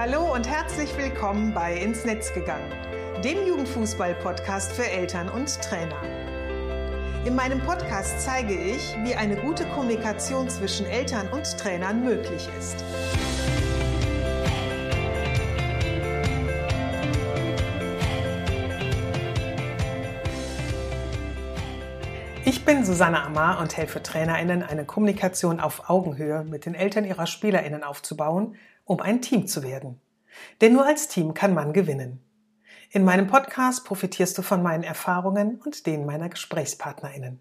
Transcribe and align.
Hallo 0.00 0.32
und 0.32 0.48
herzlich 0.48 0.96
willkommen 0.96 1.52
bei 1.52 1.74
Ins 1.76 2.04
Netz 2.04 2.32
gegangen, 2.32 2.70
dem 3.24 3.44
Jugendfußball-Podcast 3.44 4.70
für 4.70 4.88
Eltern 4.88 5.28
und 5.28 5.60
Trainer. 5.60 6.00
In 7.24 7.34
meinem 7.34 7.58
Podcast 7.58 8.20
zeige 8.20 8.54
ich, 8.54 8.96
wie 9.02 9.16
eine 9.16 9.34
gute 9.34 9.66
Kommunikation 9.66 10.48
zwischen 10.48 10.86
Eltern 10.86 11.26
und 11.30 11.58
Trainern 11.58 12.04
möglich 12.04 12.48
ist. 12.56 12.84
Ich 22.44 22.64
bin 22.64 22.84
Susanne 22.84 23.20
Amar 23.20 23.60
und 23.60 23.76
helfe 23.76 24.00
TrainerInnen, 24.00 24.62
eine 24.62 24.84
Kommunikation 24.84 25.58
auf 25.58 25.90
Augenhöhe 25.90 26.44
mit 26.44 26.66
den 26.66 26.76
Eltern 26.76 27.04
ihrer 27.04 27.26
SpielerInnen 27.26 27.82
aufzubauen, 27.82 28.54
um 28.88 29.00
ein 29.00 29.20
Team 29.22 29.46
zu 29.46 29.62
werden. 29.62 30.00
Denn 30.60 30.72
nur 30.72 30.86
als 30.86 31.08
Team 31.08 31.34
kann 31.34 31.54
man 31.54 31.72
gewinnen. 31.72 32.20
In 32.90 33.04
meinem 33.04 33.26
Podcast 33.26 33.84
profitierst 33.84 34.36
du 34.38 34.42
von 34.42 34.62
meinen 34.62 34.82
Erfahrungen 34.82 35.60
und 35.64 35.86
denen 35.86 36.06
meiner 36.06 36.30
GesprächspartnerInnen. 36.30 37.38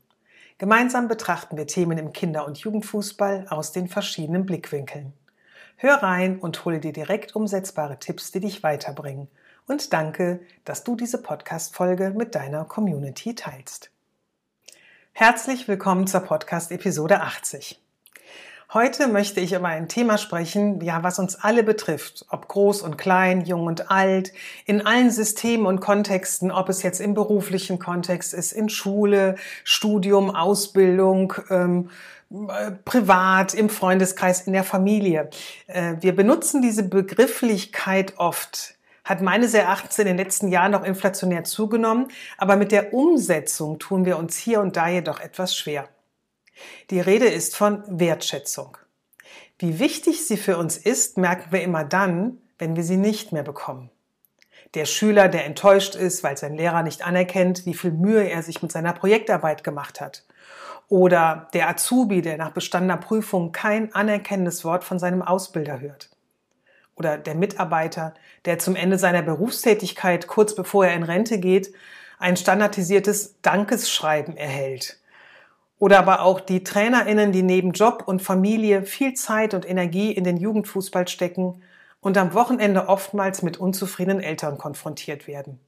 Gemeinsam 0.58 1.08
betrachten 1.08 1.56
wir 1.56 1.66
Themen 1.66 1.98
im 1.98 2.12
Kinder- 2.12 2.46
und 2.46 2.58
Jugendfußball 2.58 3.48
aus 3.50 3.72
den 3.72 3.88
verschiedenen 3.88 4.46
Blickwinkeln. 4.46 5.14
Hör 5.78 6.04
rein 6.04 6.40
und 6.40 6.66
hole 6.66 6.80
dir 6.80 6.92
direkt 6.92 7.36
umsetzbare 7.36 7.98
Tipps, 7.98 8.32
die 8.32 8.42
dich 8.42 8.62
weiterbringen. 8.64 9.30
Und 9.68 9.94
danke, 9.94 10.42
dass 10.66 10.84
du 10.84 10.96
diese 10.96 11.22
Podcast-Folge 11.22 12.10
mit 12.10 12.36
deiner 12.36 12.66
Community 12.66 13.36
teilst. 13.36 13.92
Herzlich 15.14 15.68
willkommen 15.68 16.08
zur 16.08 16.22
Podcast-Episode 16.22 17.22
80. 17.22 17.87
Heute 18.74 19.08
möchte 19.08 19.40
ich 19.40 19.54
über 19.54 19.70
ein 19.70 19.88
Thema 19.88 20.18
sprechen, 20.18 20.82
ja, 20.82 21.02
was 21.02 21.20
uns 21.20 21.36
alle 21.36 21.64
betrifft, 21.64 22.26
ob 22.30 22.50
groß 22.50 22.82
und 22.82 22.98
klein, 22.98 23.46
jung 23.46 23.66
und 23.66 23.90
alt, 23.90 24.34
in 24.66 24.86
allen 24.86 25.10
Systemen 25.10 25.66
und 25.66 25.80
Kontexten, 25.80 26.52
ob 26.52 26.68
es 26.68 26.84
jetzt 26.84 27.00
im 27.00 27.14
beruflichen 27.14 27.80
Kontext 27.80 28.34
ist, 28.34 28.52
in 28.52 28.68
Schule, 28.68 29.38
Studium, 29.64 30.36
Ausbildung, 30.36 31.34
ähm, 31.50 31.92
äh, 32.30 32.72
privat, 32.84 33.54
im 33.54 33.70
Freundeskreis, 33.70 34.42
in 34.42 34.52
der 34.52 34.66
Familie. 34.66 35.30
Äh, 35.68 35.96
wir 36.02 36.14
benutzen 36.14 36.62
diese 36.62 36.84
Begrifflichkeit 36.84 38.16
oft 38.18 38.74
hat 39.06 39.22
meines 39.22 39.54
Erachtens 39.54 39.98
in 40.00 40.06
den 40.06 40.18
letzten 40.18 40.50
Jahren 40.50 40.74
noch 40.74 40.84
inflationär 40.84 41.46
zugenommen, 41.46 42.08
aber 42.38 42.58
mit 42.58 42.74
der 42.74 42.94
Umsetzung 42.94 43.80
tun 43.80 44.04
wir 44.04 44.18
uns 44.18 44.36
hier 44.36 44.60
und 44.60 44.76
da 44.76 44.90
jedoch 44.90 45.22
etwas 45.22 45.56
schwer. 45.56 45.88
Die 46.90 47.00
Rede 47.00 47.28
ist 47.28 47.56
von 47.56 47.84
Wertschätzung. 47.88 48.78
Wie 49.60 49.80
wichtig 49.80 50.28
sie 50.28 50.38
für 50.38 50.58
uns 50.58 50.78
ist, 50.78 51.18
merken 51.18 51.52
wir 51.52 51.62
immer 51.62 51.84
dann, 51.84 52.38
wenn 52.58 52.76
wir 52.76 52.84
sie 52.84 52.98
nicht 52.98 53.32
mehr 53.32 53.44
bekommen. 53.44 53.90
Der 54.74 54.86
Schüler, 54.86 55.30
der 55.30 55.46
enttäuscht 55.46 55.96
ist, 55.96 56.24
weil 56.24 56.38
sein 56.38 56.56
Lehrer 56.56 56.84
nicht 56.84 57.06
anerkennt, 57.06 57.66
wie 57.66 57.74
viel 57.74 57.92
Mühe 57.92 58.30
er 58.30 58.44
sich 58.44 58.62
mit 58.62 58.72
seiner 58.72 58.94
Projektarbeit 58.94 59.64
gemacht 59.64 60.02
hat. 60.02 60.26
Oder 60.90 61.50
der 61.54 61.70
Azubi, 61.70 62.22
der 62.22 62.38
nach 62.38 62.52
bestandener 62.52 62.98
Prüfung 62.98 63.52
kein 63.52 63.94
anerkennendes 63.94 64.64
Wort 64.64 64.84
von 64.84 65.00
seinem 65.00 65.22
Ausbilder 65.22 65.80
hört 65.80 66.10
oder 66.98 67.18
der 67.18 67.36
Mitarbeiter, 67.36 68.14
der 68.46 68.60
zum 68.60 68.76
Ende 68.76 68.98
seiner 68.98 69.22
Berufstätigkeit, 69.22 70.28
kurz 70.28 70.56
bevor 70.56 70.88
er 70.88 70.96
in 70.96 71.04
Rente 71.04 71.40
geht, 71.40 71.74
ein 72.20 72.36
standardisiertes 72.36 73.36
Dankesschreiben 73.42 74.36
erhält. 74.36 75.00
Oder 75.80 76.00
aber 76.00 76.22
auch 76.22 76.40
die 76.40 76.64
Trainerinnen, 76.64 77.32
die 77.32 77.44
neben 77.44 77.72
Job 77.72 78.04
und 78.06 78.22
Familie 78.22 78.84
viel 78.84 79.14
Zeit 79.14 79.54
und 79.54 79.70
Energie 79.70 80.12
in 80.12 80.24
den 80.24 80.38
Jugendfußball 80.38 81.08
stecken 81.08 81.62
und 82.02 82.18
am 82.18 82.34
Wochenende 82.34 82.88
oftmals 82.88 83.44
mit 83.44 83.58
unzufriedenen 83.58 84.22
Eltern 84.22 84.58
konfrontiert 84.58 85.28
werden. 85.28 85.60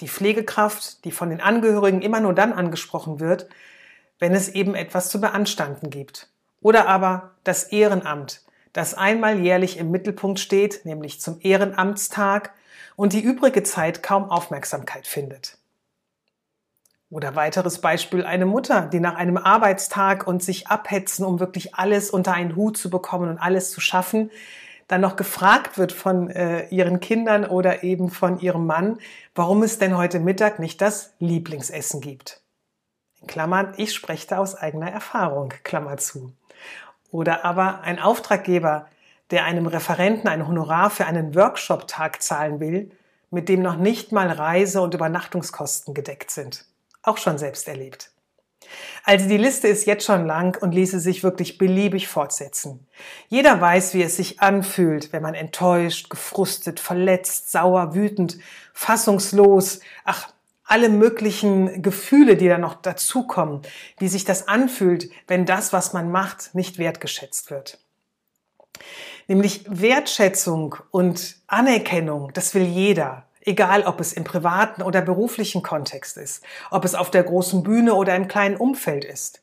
Die 0.00 0.08
Pflegekraft, 0.08 1.04
die 1.04 1.10
von 1.10 1.30
den 1.30 1.40
Angehörigen 1.40 2.02
immer 2.02 2.20
nur 2.20 2.34
dann 2.34 2.52
angesprochen 2.52 3.18
wird, 3.18 3.48
wenn 4.20 4.34
es 4.34 4.48
eben 4.48 4.74
etwas 4.74 5.08
zu 5.10 5.20
beanstanden 5.20 5.90
gibt. 5.90 6.28
Oder 6.60 6.88
aber 6.88 7.32
das 7.44 7.64
Ehrenamt, 7.64 8.42
das 8.72 8.94
einmal 8.94 9.40
jährlich 9.40 9.78
im 9.78 9.90
Mittelpunkt 9.90 10.38
steht, 10.38 10.84
nämlich 10.84 11.20
zum 11.20 11.38
Ehrenamtstag 11.40 12.52
und 12.96 13.12
die 13.12 13.20
übrige 13.20 13.62
Zeit 13.62 14.02
kaum 14.02 14.30
Aufmerksamkeit 14.30 15.06
findet. 15.06 15.57
Oder 17.10 17.34
weiteres 17.34 17.80
Beispiel 17.80 18.24
eine 18.24 18.44
Mutter, 18.44 18.82
die 18.82 19.00
nach 19.00 19.14
einem 19.14 19.38
Arbeitstag 19.38 20.26
und 20.26 20.42
sich 20.42 20.68
abhetzen, 20.68 21.24
um 21.24 21.40
wirklich 21.40 21.74
alles 21.74 22.10
unter 22.10 22.34
einen 22.34 22.54
Hut 22.54 22.76
zu 22.76 22.90
bekommen 22.90 23.30
und 23.30 23.38
alles 23.38 23.70
zu 23.70 23.80
schaffen, 23.80 24.30
dann 24.88 25.00
noch 25.00 25.16
gefragt 25.16 25.78
wird 25.78 25.92
von 25.92 26.30
äh, 26.30 26.66
ihren 26.68 27.00
Kindern 27.00 27.44
oder 27.44 27.82
eben 27.82 28.10
von 28.10 28.40
ihrem 28.40 28.66
Mann, 28.66 28.98
warum 29.34 29.62
es 29.62 29.78
denn 29.78 29.96
heute 29.96 30.20
Mittag 30.20 30.58
nicht 30.58 30.80
das 30.80 31.14
Lieblingsessen 31.18 32.00
gibt. 32.00 32.42
In 33.20 33.26
Klammern, 33.26 33.74
ich 33.76 33.94
spreche 33.94 34.26
da 34.26 34.38
aus 34.38 34.54
eigener 34.54 34.90
Erfahrung, 34.90 35.52
Klammer 35.62 35.96
zu. 35.98 36.32
Oder 37.10 37.44
aber 37.44 37.82
ein 37.82 37.98
Auftraggeber, 37.98 38.86
der 39.30 39.44
einem 39.44 39.66
Referenten 39.66 40.28
ein 40.28 40.46
Honorar 40.46 40.90
für 40.90 41.06
einen 41.06 41.34
Workshop-Tag 41.34 42.22
zahlen 42.22 42.60
will, 42.60 42.90
mit 43.30 43.48
dem 43.48 43.60
noch 43.60 43.76
nicht 43.76 44.12
mal 44.12 44.30
Reise- 44.30 44.80
und 44.80 44.94
Übernachtungskosten 44.94 45.92
gedeckt 45.92 46.30
sind. 46.30 46.64
Auch 47.08 47.16
schon 47.16 47.38
selbst 47.38 47.66
erlebt. 47.66 48.10
Also 49.02 49.30
die 49.30 49.38
Liste 49.38 49.66
ist 49.66 49.86
jetzt 49.86 50.04
schon 50.04 50.26
lang 50.26 50.60
und 50.60 50.74
ließe 50.74 51.00
sich 51.00 51.22
wirklich 51.22 51.56
beliebig 51.56 52.06
fortsetzen. 52.06 52.86
Jeder 53.28 53.58
weiß, 53.58 53.94
wie 53.94 54.02
es 54.02 54.16
sich 54.18 54.40
anfühlt, 54.40 55.10
wenn 55.10 55.22
man 55.22 55.32
enttäuscht, 55.32 56.10
gefrustet, 56.10 56.80
verletzt, 56.80 57.50
sauer, 57.50 57.94
wütend, 57.94 58.36
fassungslos, 58.74 59.80
ach, 60.04 60.28
alle 60.64 60.90
möglichen 60.90 61.80
Gefühle, 61.80 62.36
die 62.36 62.46
da 62.46 62.58
noch 62.58 62.74
dazukommen, 62.74 63.62
wie 63.98 64.08
sich 64.08 64.26
das 64.26 64.46
anfühlt, 64.46 65.08
wenn 65.28 65.46
das, 65.46 65.72
was 65.72 65.94
man 65.94 66.10
macht, 66.10 66.54
nicht 66.54 66.76
wertgeschätzt 66.76 67.50
wird. 67.50 67.78
Nämlich 69.28 69.64
Wertschätzung 69.66 70.76
und 70.90 71.36
Anerkennung, 71.46 72.34
das 72.34 72.52
will 72.52 72.64
jeder, 72.64 73.27
egal 73.48 73.84
ob 73.84 73.98
es 73.98 74.12
im 74.12 74.24
privaten 74.24 74.82
oder 74.82 75.00
beruflichen 75.00 75.62
Kontext 75.62 76.18
ist, 76.18 76.44
ob 76.70 76.84
es 76.84 76.94
auf 76.94 77.10
der 77.10 77.22
großen 77.22 77.62
Bühne 77.62 77.94
oder 77.94 78.14
im 78.14 78.28
kleinen 78.28 78.56
Umfeld 78.56 79.04
ist. 79.04 79.42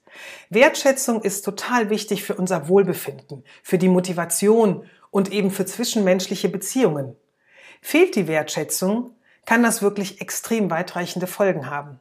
Wertschätzung 0.50 1.22
ist 1.24 1.44
total 1.44 1.90
wichtig 1.90 2.24
für 2.24 2.36
unser 2.36 2.70
Wohlbefinden, 2.70 3.44
für 3.64 3.78
die 3.78 3.90
Motivation 3.90 4.88
und 5.10 5.32
eben 5.32 5.50
für 5.50 5.66
zwischenmenschliche 5.66 6.50
Beziehungen. 6.50 7.16
Fehlt 7.82 8.16
die 8.16 8.28
Wertschätzung, 8.28 9.16
kann 9.46 9.64
das 9.64 9.82
wirklich 9.82 10.22
extrem 10.22 10.70
weitreichende 10.70 11.28
Folgen 11.28 11.70
haben. 11.70 12.00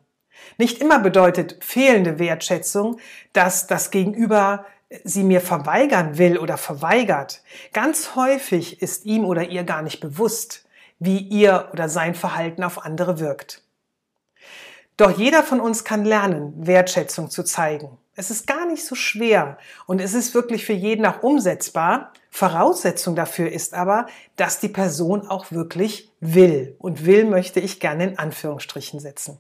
Nicht 0.58 0.80
immer 0.80 0.98
bedeutet 0.98 1.56
fehlende 1.64 2.18
Wertschätzung, 2.18 2.98
dass 3.32 3.66
das 3.66 3.90
Gegenüber 3.90 4.66
sie 5.04 5.24
mir 5.24 5.40
verweigern 5.40 6.18
will 6.18 6.38
oder 6.38 6.58
verweigert. 6.58 7.42
Ganz 7.72 8.14
häufig 8.14 8.82
ist 8.82 9.06
ihm 9.06 9.24
oder 9.24 9.48
ihr 9.48 9.64
gar 9.64 9.82
nicht 9.82 10.00
bewusst, 10.00 10.63
wie 10.98 11.18
ihr 11.18 11.68
oder 11.72 11.88
sein 11.88 12.14
Verhalten 12.14 12.62
auf 12.62 12.84
andere 12.84 13.20
wirkt. 13.20 13.62
Doch 14.96 15.16
jeder 15.16 15.42
von 15.42 15.60
uns 15.60 15.84
kann 15.84 16.04
lernen, 16.04 16.54
Wertschätzung 16.66 17.30
zu 17.30 17.42
zeigen. 17.42 17.98
Es 18.16 18.30
ist 18.30 18.46
gar 18.46 18.64
nicht 18.66 18.84
so 18.84 18.94
schwer 18.94 19.58
und 19.86 20.00
es 20.00 20.14
ist 20.14 20.34
wirklich 20.34 20.64
für 20.64 20.72
jeden 20.72 21.04
auch 21.04 21.22
umsetzbar. 21.22 22.12
Voraussetzung 22.30 23.16
dafür 23.16 23.50
ist 23.50 23.74
aber, 23.74 24.06
dass 24.36 24.60
die 24.60 24.68
Person 24.68 25.26
auch 25.26 25.50
wirklich 25.50 26.12
will. 26.20 26.76
Und 26.78 27.06
will 27.06 27.24
möchte 27.24 27.58
ich 27.58 27.80
gerne 27.80 28.04
in 28.04 28.18
Anführungsstrichen 28.18 29.00
setzen. 29.00 29.38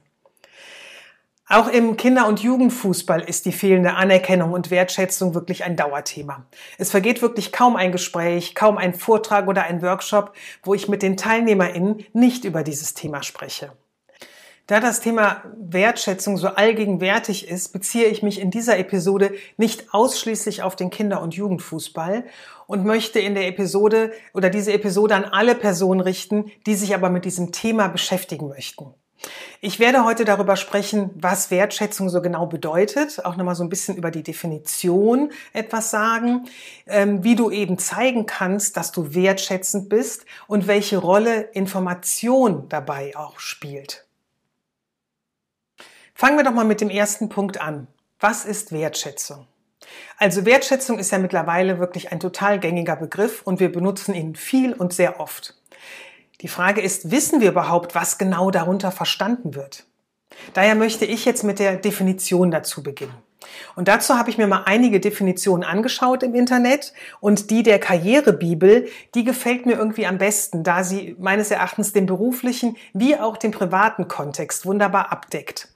Auch 1.46 1.68
im 1.68 1.98
Kinder- 1.98 2.26
und 2.26 2.40
Jugendfußball 2.40 3.20
ist 3.20 3.44
die 3.44 3.52
fehlende 3.52 3.94
Anerkennung 3.94 4.52
und 4.52 4.70
Wertschätzung 4.70 5.34
wirklich 5.34 5.62
ein 5.62 5.76
Dauerthema. 5.76 6.46
Es 6.78 6.90
vergeht 6.90 7.20
wirklich 7.20 7.52
kaum 7.52 7.76
ein 7.76 7.92
Gespräch, 7.92 8.54
kaum 8.54 8.78
ein 8.78 8.94
Vortrag 8.94 9.46
oder 9.46 9.64
ein 9.64 9.82
Workshop, 9.82 10.32
wo 10.62 10.72
ich 10.72 10.88
mit 10.88 11.02
den 11.02 11.18
TeilnehmerInnen 11.18 12.06
nicht 12.14 12.46
über 12.46 12.62
dieses 12.62 12.94
Thema 12.94 13.22
spreche. 13.22 13.72
Da 14.66 14.80
das 14.80 15.00
Thema 15.00 15.42
Wertschätzung 15.58 16.38
so 16.38 16.48
allgegenwärtig 16.48 17.46
ist, 17.46 17.74
beziehe 17.74 18.06
ich 18.06 18.22
mich 18.22 18.40
in 18.40 18.50
dieser 18.50 18.78
Episode 18.78 19.34
nicht 19.58 19.92
ausschließlich 19.92 20.62
auf 20.62 20.74
den 20.74 20.88
Kinder- 20.88 21.20
und 21.20 21.34
Jugendfußball 21.34 22.24
und 22.66 22.86
möchte 22.86 23.18
in 23.18 23.34
der 23.34 23.46
Episode 23.46 24.12
oder 24.32 24.48
diese 24.48 24.72
Episode 24.72 25.14
an 25.14 25.26
alle 25.26 25.54
Personen 25.54 26.00
richten, 26.00 26.50
die 26.64 26.74
sich 26.74 26.94
aber 26.94 27.10
mit 27.10 27.26
diesem 27.26 27.52
Thema 27.52 27.88
beschäftigen 27.88 28.48
möchten. 28.48 28.94
Ich 29.60 29.80
werde 29.80 30.04
heute 30.04 30.24
darüber 30.24 30.56
sprechen, 30.56 31.10
was 31.14 31.50
Wertschätzung 31.50 32.10
so 32.10 32.20
genau 32.20 32.46
bedeutet, 32.46 33.24
auch 33.24 33.36
nochmal 33.36 33.54
so 33.54 33.64
ein 33.64 33.70
bisschen 33.70 33.96
über 33.96 34.10
die 34.10 34.22
Definition 34.22 35.32
etwas 35.52 35.90
sagen, 35.90 36.46
ähm, 36.86 37.24
wie 37.24 37.34
du 37.34 37.50
eben 37.50 37.78
zeigen 37.78 38.26
kannst, 38.26 38.76
dass 38.76 38.92
du 38.92 39.14
wertschätzend 39.14 39.88
bist 39.88 40.26
und 40.46 40.66
welche 40.66 40.98
Rolle 40.98 41.42
Information 41.52 42.68
dabei 42.68 43.16
auch 43.16 43.38
spielt. 43.38 44.06
Fangen 46.14 46.36
wir 46.36 46.44
doch 46.44 46.52
mal 46.52 46.64
mit 46.64 46.80
dem 46.80 46.90
ersten 46.90 47.28
Punkt 47.28 47.60
an. 47.60 47.86
Was 48.20 48.44
ist 48.44 48.70
Wertschätzung? 48.70 49.46
Also 50.16 50.44
Wertschätzung 50.44 50.98
ist 50.98 51.10
ja 51.10 51.18
mittlerweile 51.18 51.78
wirklich 51.78 52.12
ein 52.12 52.20
total 52.20 52.58
gängiger 52.58 52.96
Begriff 52.96 53.42
und 53.42 53.60
wir 53.60 53.70
benutzen 53.70 54.14
ihn 54.14 54.36
viel 54.36 54.72
und 54.72 54.92
sehr 54.92 55.20
oft. 55.20 55.54
Die 56.40 56.48
Frage 56.48 56.80
ist, 56.80 57.10
wissen 57.10 57.40
wir 57.40 57.50
überhaupt, 57.50 57.94
was 57.94 58.18
genau 58.18 58.50
darunter 58.50 58.90
verstanden 58.90 59.54
wird? 59.54 59.86
Daher 60.52 60.74
möchte 60.74 61.04
ich 61.04 61.24
jetzt 61.24 61.44
mit 61.44 61.58
der 61.58 61.76
Definition 61.76 62.50
dazu 62.50 62.82
beginnen. 62.82 63.14
Und 63.76 63.88
dazu 63.88 64.14
habe 64.16 64.30
ich 64.30 64.38
mir 64.38 64.46
mal 64.46 64.62
einige 64.66 65.00
Definitionen 65.00 65.64
angeschaut 65.64 66.22
im 66.22 66.34
Internet 66.34 66.92
und 67.20 67.50
die 67.50 67.62
der 67.62 67.78
Karrierebibel, 67.78 68.88
die 69.14 69.24
gefällt 69.24 69.66
mir 69.66 69.74
irgendwie 69.74 70.06
am 70.06 70.18
besten, 70.18 70.62
da 70.62 70.84
sie 70.84 71.16
meines 71.18 71.50
Erachtens 71.50 71.92
den 71.92 72.06
beruflichen 72.06 72.76
wie 72.92 73.16
auch 73.16 73.36
den 73.36 73.50
privaten 73.50 74.08
Kontext 74.08 74.66
wunderbar 74.66 75.12
abdeckt. 75.12 75.68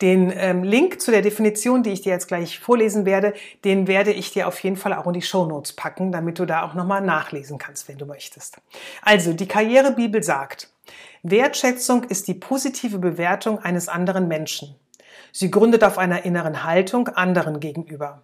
Den 0.00 0.32
ähm, 0.34 0.64
Link 0.64 1.00
zu 1.00 1.10
der 1.10 1.20
Definition, 1.20 1.82
die 1.82 1.90
ich 1.90 2.00
dir 2.00 2.12
jetzt 2.12 2.28
gleich 2.28 2.58
vorlesen 2.58 3.04
werde, 3.04 3.34
den 3.64 3.86
werde 3.86 4.12
ich 4.12 4.32
dir 4.32 4.48
auf 4.48 4.58
jeden 4.60 4.76
Fall 4.76 4.94
auch 4.94 5.06
in 5.06 5.12
die 5.12 5.22
Show 5.22 5.44
Notes 5.44 5.74
packen, 5.74 6.10
damit 6.10 6.38
du 6.38 6.46
da 6.46 6.62
auch 6.62 6.74
nochmal 6.74 7.02
nachlesen 7.02 7.58
kannst, 7.58 7.88
wenn 7.88 7.98
du 7.98 8.06
möchtest. 8.06 8.56
Also, 9.02 9.34
die 9.34 9.46
Karrierebibel 9.46 10.22
sagt, 10.22 10.70
Wertschätzung 11.22 12.04
ist 12.04 12.28
die 12.28 12.34
positive 12.34 12.98
Bewertung 12.98 13.58
eines 13.58 13.88
anderen 13.88 14.26
Menschen. 14.26 14.74
Sie 15.32 15.50
gründet 15.50 15.84
auf 15.84 15.98
einer 15.98 16.24
inneren 16.24 16.64
Haltung 16.64 17.08
anderen 17.08 17.60
gegenüber. 17.60 18.22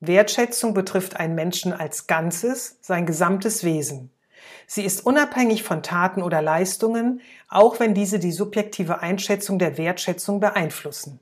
Wertschätzung 0.00 0.74
betrifft 0.74 1.16
einen 1.16 1.34
Menschen 1.34 1.72
als 1.72 2.06
Ganzes, 2.06 2.78
sein 2.80 3.04
gesamtes 3.04 3.64
Wesen. 3.64 4.10
Sie 4.66 4.84
ist 4.84 5.04
unabhängig 5.04 5.62
von 5.62 5.82
Taten 5.82 6.22
oder 6.22 6.42
Leistungen, 6.42 7.20
auch 7.48 7.80
wenn 7.80 7.94
diese 7.94 8.18
die 8.18 8.32
subjektive 8.32 9.00
Einschätzung 9.00 9.58
der 9.58 9.76
Wertschätzung 9.78 10.40
beeinflussen. 10.40 11.20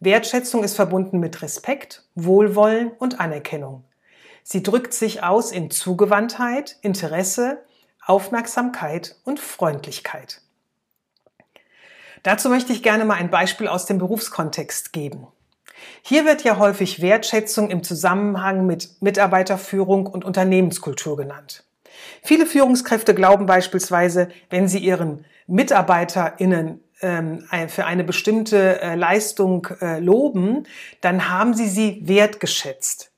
Wertschätzung 0.00 0.64
ist 0.64 0.74
verbunden 0.74 1.20
mit 1.20 1.40
Respekt, 1.42 2.04
Wohlwollen 2.14 2.90
und 2.92 3.20
Anerkennung. 3.20 3.84
Sie 4.42 4.62
drückt 4.62 4.92
sich 4.92 5.22
aus 5.22 5.52
in 5.52 5.70
Zugewandtheit, 5.70 6.78
Interesse, 6.82 7.64
Aufmerksamkeit 8.04 9.16
und 9.24 9.40
Freundlichkeit. 9.40 10.42
Dazu 12.24 12.48
möchte 12.48 12.72
ich 12.72 12.82
gerne 12.82 13.04
mal 13.04 13.14
ein 13.14 13.30
Beispiel 13.30 13.68
aus 13.68 13.84
dem 13.84 13.98
Berufskontext 13.98 14.94
geben. 14.94 15.28
Hier 16.02 16.24
wird 16.24 16.42
ja 16.42 16.58
häufig 16.58 17.02
Wertschätzung 17.02 17.70
im 17.70 17.82
Zusammenhang 17.82 18.66
mit 18.66 19.02
Mitarbeiterführung 19.02 20.06
und 20.06 20.24
Unternehmenskultur 20.24 21.18
genannt. 21.18 21.64
Viele 22.22 22.46
Führungskräfte 22.46 23.14
glauben 23.14 23.44
beispielsweise, 23.44 24.30
wenn 24.48 24.68
sie 24.68 24.78
ihren 24.78 25.26
MitarbeiterInnen 25.46 26.82
ähm, 27.02 27.44
für 27.68 27.84
eine 27.84 28.04
bestimmte 28.04 28.80
äh, 28.80 28.94
Leistung 28.94 29.68
äh, 29.82 30.00
loben, 30.00 30.66
dann 31.02 31.28
haben 31.28 31.52
sie 31.52 31.68
sie 31.68 32.00
wertgeschätzt. 32.04 33.13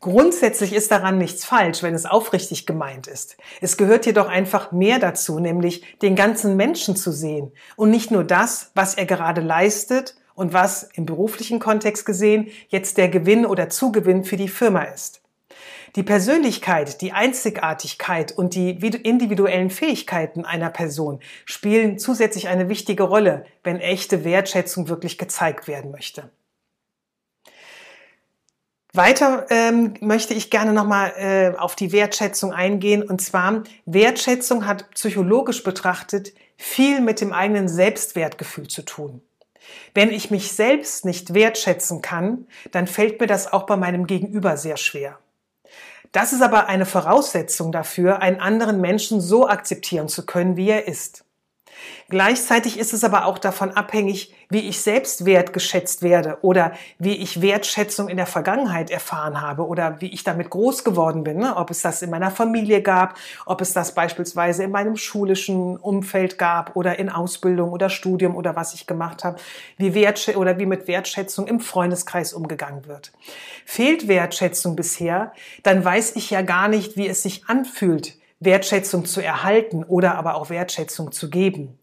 Grundsätzlich 0.00 0.72
ist 0.72 0.90
daran 0.90 1.18
nichts 1.18 1.44
falsch, 1.44 1.82
wenn 1.82 1.94
es 1.94 2.06
aufrichtig 2.06 2.66
gemeint 2.66 3.06
ist. 3.06 3.36
Es 3.60 3.76
gehört 3.76 4.06
jedoch 4.06 4.28
einfach 4.28 4.72
mehr 4.72 4.98
dazu, 4.98 5.38
nämlich 5.38 5.98
den 6.02 6.16
ganzen 6.16 6.56
Menschen 6.56 6.96
zu 6.96 7.10
sehen 7.12 7.52
und 7.76 7.90
nicht 7.90 8.10
nur 8.10 8.24
das, 8.24 8.70
was 8.74 8.94
er 8.94 9.06
gerade 9.06 9.40
leistet 9.40 10.14
und 10.34 10.52
was 10.52 10.88
im 10.94 11.06
beruflichen 11.06 11.58
Kontext 11.58 12.04
gesehen 12.04 12.48
jetzt 12.68 12.98
der 12.98 13.08
Gewinn 13.08 13.46
oder 13.46 13.68
Zugewinn 13.68 14.24
für 14.24 14.36
die 14.36 14.48
Firma 14.48 14.82
ist. 14.82 15.22
Die 15.96 16.02
Persönlichkeit, 16.02 17.00
die 17.02 17.12
Einzigartigkeit 17.12 18.32
und 18.32 18.56
die 18.56 18.70
individuellen 18.70 19.70
Fähigkeiten 19.70 20.44
einer 20.44 20.70
Person 20.70 21.20
spielen 21.44 21.98
zusätzlich 22.00 22.48
eine 22.48 22.68
wichtige 22.68 23.04
Rolle, 23.04 23.44
wenn 23.62 23.78
echte 23.78 24.24
Wertschätzung 24.24 24.88
wirklich 24.88 25.18
gezeigt 25.18 25.68
werden 25.68 25.92
möchte. 25.92 26.30
Weiter 28.96 29.46
ähm, 29.50 29.94
möchte 30.00 30.34
ich 30.34 30.50
gerne 30.50 30.72
nochmal 30.72 31.12
äh, 31.16 31.58
auf 31.58 31.74
die 31.74 31.90
Wertschätzung 31.90 32.52
eingehen. 32.52 33.02
Und 33.02 33.20
zwar, 33.20 33.64
Wertschätzung 33.86 34.66
hat 34.66 34.88
psychologisch 34.90 35.64
betrachtet 35.64 36.32
viel 36.56 37.00
mit 37.00 37.20
dem 37.20 37.32
eigenen 37.32 37.68
Selbstwertgefühl 37.68 38.68
zu 38.68 38.82
tun. 38.82 39.20
Wenn 39.94 40.10
ich 40.10 40.30
mich 40.30 40.52
selbst 40.52 41.04
nicht 41.04 41.34
wertschätzen 41.34 42.02
kann, 42.02 42.46
dann 42.70 42.86
fällt 42.86 43.20
mir 43.20 43.26
das 43.26 43.52
auch 43.52 43.64
bei 43.64 43.76
meinem 43.76 44.06
Gegenüber 44.06 44.56
sehr 44.56 44.76
schwer. 44.76 45.18
Das 46.12 46.32
ist 46.32 46.42
aber 46.42 46.68
eine 46.68 46.86
Voraussetzung 46.86 47.72
dafür, 47.72 48.22
einen 48.22 48.38
anderen 48.38 48.80
Menschen 48.80 49.20
so 49.20 49.48
akzeptieren 49.48 50.08
zu 50.08 50.24
können, 50.24 50.56
wie 50.56 50.70
er 50.70 50.86
ist. 50.86 51.23
Gleichzeitig 52.08 52.78
ist 52.78 52.92
es 52.92 53.02
aber 53.02 53.24
auch 53.26 53.38
davon 53.38 53.70
abhängig, 53.70 54.34
wie 54.50 54.68
ich 54.68 54.80
selbst 54.80 55.24
wertgeschätzt 55.24 56.02
werde 56.02 56.38
oder 56.42 56.72
wie 56.98 57.16
ich 57.16 57.40
Wertschätzung 57.40 58.08
in 58.08 58.16
der 58.16 58.26
Vergangenheit 58.26 58.90
erfahren 58.90 59.40
habe 59.40 59.66
oder 59.66 60.00
wie 60.00 60.08
ich 60.08 60.22
damit 60.22 60.50
groß 60.50 60.84
geworden 60.84 61.24
bin. 61.24 61.38
Ne? 61.38 61.56
Ob 61.56 61.70
es 61.70 61.82
das 61.82 62.02
in 62.02 62.10
meiner 62.10 62.30
Familie 62.30 62.82
gab, 62.82 63.16
ob 63.46 63.60
es 63.60 63.72
das 63.72 63.94
beispielsweise 63.94 64.64
in 64.64 64.70
meinem 64.70 64.96
schulischen 64.96 65.76
Umfeld 65.76 66.38
gab 66.38 66.76
oder 66.76 66.98
in 66.98 67.08
Ausbildung 67.08 67.70
oder 67.70 67.88
Studium 67.88 68.36
oder 68.36 68.54
was 68.54 68.74
ich 68.74 68.86
gemacht 68.86 69.24
habe, 69.24 69.38
wie 69.78 69.94
Wertschä 69.94 70.36
oder 70.36 70.58
wie 70.58 70.66
mit 70.66 70.86
Wertschätzung 70.86 71.46
im 71.46 71.60
Freundeskreis 71.60 72.34
umgegangen 72.34 72.86
wird. 72.86 73.12
Fehlt 73.64 74.08
Wertschätzung 74.08 74.76
bisher, 74.76 75.32
dann 75.62 75.84
weiß 75.84 76.16
ich 76.16 76.30
ja 76.30 76.42
gar 76.42 76.68
nicht, 76.68 76.96
wie 76.96 77.08
es 77.08 77.22
sich 77.22 77.48
anfühlt, 77.48 78.18
Wertschätzung 78.40 79.04
zu 79.04 79.20
erhalten 79.20 79.84
oder 79.84 80.16
aber 80.16 80.34
auch 80.34 80.50
Wertschätzung 80.50 81.12
zu 81.12 81.30
geben. 81.30 81.78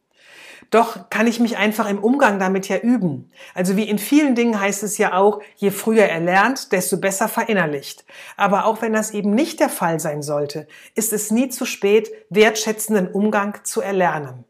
Doch 0.70 1.10
kann 1.10 1.28
ich 1.28 1.40
mich 1.40 1.58
einfach 1.58 1.90
im 1.90 2.00
Umgang 2.00 2.40
damit 2.40 2.70
ja 2.70 2.78
üben. 2.78 3.30
Also 3.54 3.76
wie 3.76 3.90
in 3.90 4.00
vielen 4.00 4.36
Dingen 4.36 4.60
heißt 4.60 4.84
es 4.84 4.98
ja 4.98 5.14
auch, 5.14 5.42
je 5.58 5.70
früher 5.70 6.06
er 6.06 6.22
lernt, 6.22 6.72
desto 6.72 6.98
besser 6.98 7.28
verinnerlicht. 7.28 8.06
Aber 8.38 8.66
auch 8.66 8.82
wenn 8.82 8.94
das 8.94 9.12
eben 9.12 9.36
nicht 9.36 9.60
der 9.60 9.70
Fall 9.70 10.00
sein 10.00 10.22
sollte, 10.22 10.68
ist 10.96 11.12
es 11.12 11.30
nie 11.30 11.50
zu 11.50 11.66
spät, 11.66 12.12
wertschätzenden 12.30 13.10
Umgang 13.10 13.60
zu 13.64 13.82
erlernen. 13.82 14.46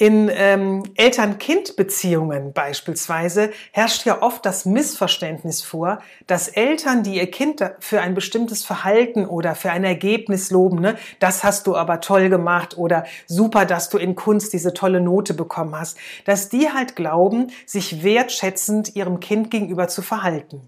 In 0.00 0.30
ähm, 0.32 0.82
Eltern-Kind-Beziehungen 0.94 2.54
beispielsweise 2.54 3.50
herrscht 3.70 4.06
ja 4.06 4.22
oft 4.22 4.46
das 4.46 4.64
Missverständnis 4.64 5.60
vor, 5.60 5.98
dass 6.26 6.48
Eltern, 6.48 7.02
die 7.02 7.16
ihr 7.16 7.30
Kind 7.30 7.62
für 7.80 8.00
ein 8.00 8.14
bestimmtes 8.14 8.64
Verhalten 8.64 9.26
oder 9.26 9.54
für 9.54 9.70
ein 9.70 9.84
Ergebnis 9.84 10.50
loben, 10.50 10.80
ne, 10.80 10.96
das 11.18 11.44
hast 11.44 11.66
du 11.66 11.76
aber 11.76 12.00
toll 12.00 12.30
gemacht 12.30 12.78
oder 12.78 13.04
super, 13.26 13.66
dass 13.66 13.90
du 13.90 13.98
in 13.98 14.14
Kunst 14.14 14.54
diese 14.54 14.72
tolle 14.72 15.02
Note 15.02 15.34
bekommen 15.34 15.78
hast, 15.78 15.98
dass 16.24 16.48
die 16.48 16.70
halt 16.70 16.96
glauben, 16.96 17.48
sich 17.66 18.02
wertschätzend 18.02 18.96
ihrem 18.96 19.20
Kind 19.20 19.50
gegenüber 19.50 19.88
zu 19.88 20.00
verhalten. 20.00 20.62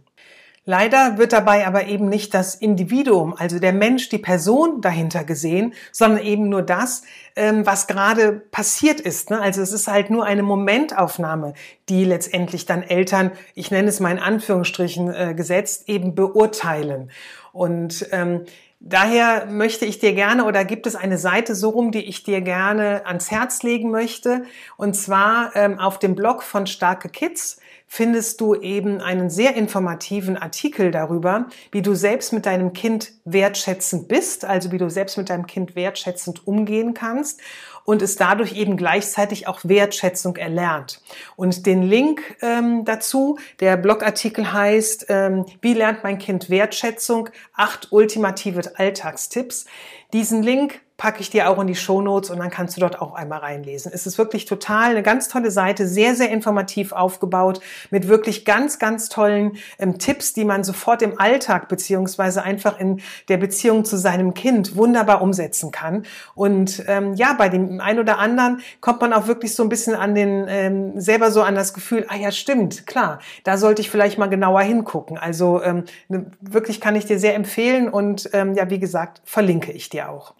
Leider 0.64 1.18
wird 1.18 1.32
dabei 1.32 1.66
aber 1.66 1.88
eben 1.88 2.08
nicht 2.08 2.34
das 2.34 2.54
Individuum, 2.54 3.34
also 3.36 3.58
der 3.58 3.72
Mensch, 3.72 4.10
die 4.10 4.18
Person 4.18 4.80
dahinter 4.80 5.24
gesehen, 5.24 5.74
sondern 5.90 6.22
eben 6.22 6.48
nur 6.48 6.62
das, 6.62 7.02
ähm, 7.34 7.66
was 7.66 7.88
gerade 7.88 8.32
passiert 8.32 9.00
ist. 9.00 9.30
Ne? 9.30 9.40
Also 9.40 9.60
es 9.60 9.72
ist 9.72 9.88
halt 9.88 10.08
nur 10.10 10.24
eine 10.24 10.44
Momentaufnahme, 10.44 11.54
die 11.88 12.04
letztendlich 12.04 12.64
dann 12.64 12.84
Eltern, 12.84 13.32
ich 13.54 13.72
nenne 13.72 13.88
es 13.88 13.98
mal 13.98 14.12
in 14.12 14.20
Anführungsstrichen 14.20 15.12
äh, 15.12 15.34
gesetzt, 15.34 15.88
eben 15.88 16.14
beurteilen. 16.14 17.10
Und 17.52 18.06
ähm, 18.12 18.44
Daher 18.84 19.46
möchte 19.46 19.84
ich 19.84 20.00
dir 20.00 20.12
gerne 20.12 20.44
oder 20.44 20.64
gibt 20.64 20.88
es 20.88 20.96
eine 20.96 21.16
Seite 21.16 21.54
so 21.54 21.68
rum, 21.68 21.92
die 21.92 22.04
ich 22.04 22.24
dir 22.24 22.40
gerne 22.40 23.06
ans 23.06 23.30
Herz 23.30 23.62
legen 23.62 23.92
möchte. 23.92 24.42
Und 24.76 24.94
zwar 24.94 25.54
ähm, 25.54 25.78
auf 25.78 26.00
dem 26.00 26.16
Blog 26.16 26.42
von 26.42 26.66
Starke 26.66 27.08
Kids 27.08 27.60
findest 27.86 28.40
du 28.40 28.56
eben 28.56 29.00
einen 29.00 29.30
sehr 29.30 29.54
informativen 29.54 30.36
Artikel 30.36 30.90
darüber, 30.90 31.46
wie 31.70 31.82
du 31.82 31.94
selbst 31.94 32.32
mit 32.32 32.44
deinem 32.44 32.72
Kind 32.72 33.12
wertschätzend 33.24 34.08
bist, 34.08 34.44
also 34.44 34.72
wie 34.72 34.78
du 34.78 34.90
selbst 34.90 35.16
mit 35.16 35.30
deinem 35.30 35.46
Kind 35.46 35.76
wertschätzend 35.76 36.44
umgehen 36.48 36.92
kannst 36.92 37.40
und 37.84 38.02
es 38.02 38.16
dadurch 38.16 38.54
eben 38.54 38.76
gleichzeitig 38.76 39.48
auch 39.48 39.60
Wertschätzung 39.64 40.36
erlernt. 40.36 41.00
Und 41.36 41.66
den 41.66 41.82
Link 41.82 42.36
ähm, 42.42 42.84
dazu, 42.84 43.38
der 43.60 43.76
Blogartikel 43.76 44.52
heißt, 44.52 45.06
ähm, 45.08 45.46
wie 45.60 45.74
lernt 45.74 46.02
mein 46.04 46.18
Kind 46.18 46.50
Wertschätzung? 46.50 47.30
Acht 47.54 47.88
ultimative 47.90 48.72
Alltagstipps. 48.76 49.66
Diesen 50.12 50.42
Link 50.42 50.80
packe 51.02 51.20
ich 51.20 51.30
dir 51.30 51.50
auch 51.50 51.60
in 51.60 51.66
die 51.66 51.74
Show 51.74 52.00
Notes 52.00 52.30
und 52.30 52.38
dann 52.38 52.48
kannst 52.48 52.76
du 52.76 52.80
dort 52.80 53.02
auch 53.02 53.16
einmal 53.16 53.40
reinlesen. 53.40 53.90
Es 53.92 54.06
ist 54.06 54.18
wirklich 54.18 54.44
total 54.44 54.92
eine 54.92 55.02
ganz 55.02 55.26
tolle 55.26 55.50
Seite, 55.50 55.88
sehr, 55.88 56.14
sehr 56.14 56.30
informativ 56.30 56.92
aufgebaut, 56.92 57.58
mit 57.90 58.06
wirklich 58.06 58.44
ganz, 58.44 58.78
ganz 58.78 59.08
tollen 59.08 59.56
ähm, 59.80 59.98
Tipps, 59.98 60.32
die 60.32 60.44
man 60.44 60.62
sofort 60.62 61.02
im 61.02 61.18
Alltag 61.18 61.66
beziehungsweise 61.66 62.44
einfach 62.44 62.78
in 62.78 63.00
der 63.26 63.38
Beziehung 63.38 63.84
zu 63.84 63.96
seinem 63.98 64.32
Kind 64.32 64.76
wunderbar 64.76 65.22
umsetzen 65.22 65.72
kann. 65.72 66.04
Und 66.36 66.84
ähm, 66.86 67.14
ja, 67.14 67.32
bei 67.32 67.48
dem 67.48 67.80
einen 67.80 67.98
oder 67.98 68.20
anderen 68.20 68.60
kommt 68.80 69.00
man 69.00 69.12
auch 69.12 69.26
wirklich 69.26 69.56
so 69.56 69.64
ein 69.64 69.68
bisschen 69.68 69.96
an 69.96 70.14
den, 70.14 70.46
ähm, 70.46 71.00
selber 71.00 71.32
so 71.32 71.42
an 71.42 71.56
das 71.56 71.74
Gefühl, 71.74 72.06
ah 72.10 72.16
ja, 72.16 72.30
stimmt, 72.30 72.86
klar, 72.86 73.18
da 73.42 73.56
sollte 73.56 73.82
ich 73.82 73.90
vielleicht 73.90 74.18
mal 74.18 74.28
genauer 74.28 74.60
hingucken. 74.60 75.18
Also 75.18 75.60
ähm, 75.64 75.82
ne, 76.06 76.26
wirklich 76.40 76.80
kann 76.80 76.94
ich 76.94 77.06
dir 77.06 77.18
sehr 77.18 77.34
empfehlen 77.34 77.88
und 77.88 78.30
ähm, 78.34 78.54
ja, 78.54 78.70
wie 78.70 78.78
gesagt, 78.78 79.20
verlinke 79.24 79.72
ich 79.72 79.88
dir 79.88 80.08
auch. 80.08 80.34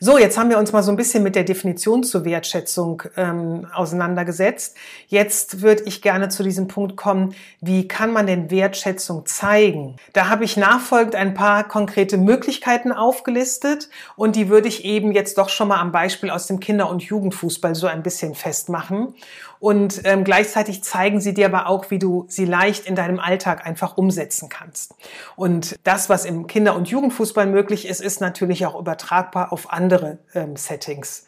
So, 0.00 0.18
jetzt 0.18 0.36
haben 0.38 0.50
wir 0.50 0.58
uns 0.58 0.72
mal 0.72 0.82
so 0.82 0.90
ein 0.90 0.96
bisschen 0.96 1.22
mit 1.22 1.36
der 1.36 1.44
Definition 1.44 2.02
zur 2.02 2.24
Wertschätzung 2.24 3.02
ähm, 3.16 3.66
auseinandergesetzt. 3.72 4.76
Jetzt 5.06 5.60
würde 5.60 5.84
ich 5.84 6.02
gerne 6.02 6.28
zu 6.28 6.42
diesem 6.42 6.66
Punkt 6.66 6.96
kommen, 6.96 7.34
wie 7.60 7.86
kann 7.86 8.12
man 8.12 8.26
denn 8.26 8.50
Wertschätzung 8.50 9.26
zeigen? 9.26 9.96
Da 10.12 10.28
habe 10.28 10.44
ich 10.44 10.56
nachfolgend 10.56 11.14
ein 11.14 11.34
paar 11.34 11.68
konkrete 11.68 12.16
Möglichkeiten 12.16 12.90
aufgelistet 12.90 13.88
und 14.16 14.34
die 14.34 14.48
würde 14.48 14.68
ich 14.68 14.84
eben 14.84 15.12
jetzt 15.12 15.38
doch 15.38 15.48
schon 15.48 15.68
mal 15.68 15.78
am 15.78 15.92
Beispiel 15.92 16.30
aus 16.30 16.46
dem 16.46 16.58
Kinder- 16.58 16.90
und 16.90 17.02
Jugendfußball 17.02 17.74
so 17.74 17.86
ein 17.86 18.02
bisschen 18.02 18.34
festmachen. 18.34 19.14
Und 19.64 20.02
ähm, 20.04 20.24
gleichzeitig 20.24 20.84
zeigen 20.84 21.22
sie 21.22 21.32
dir 21.32 21.46
aber 21.46 21.68
auch, 21.68 21.90
wie 21.90 21.98
du 21.98 22.26
sie 22.28 22.44
leicht 22.44 22.84
in 22.84 22.96
deinem 22.96 23.18
Alltag 23.18 23.66
einfach 23.66 23.96
umsetzen 23.96 24.50
kannst. 24.50 24.94
Und 25.36 25.78
das, 25.84 26.10
was 26.10 26.26
im 26.26 26.46
Kinder- 26.46 26.76
und 26.76 26.88
Jugendfußball 26.88 27.46
möglich 27.46 27.88
ist, 27.88 28.02
ist 28.02 28.20
natürlich 28.20 28.66
auch 28.66 28.78
übertragbar 28.78 29.54
auf 29.54 29.72
andere 29.72 30.18
ähm, 30.34 30.56
Settings. 30.56 31.24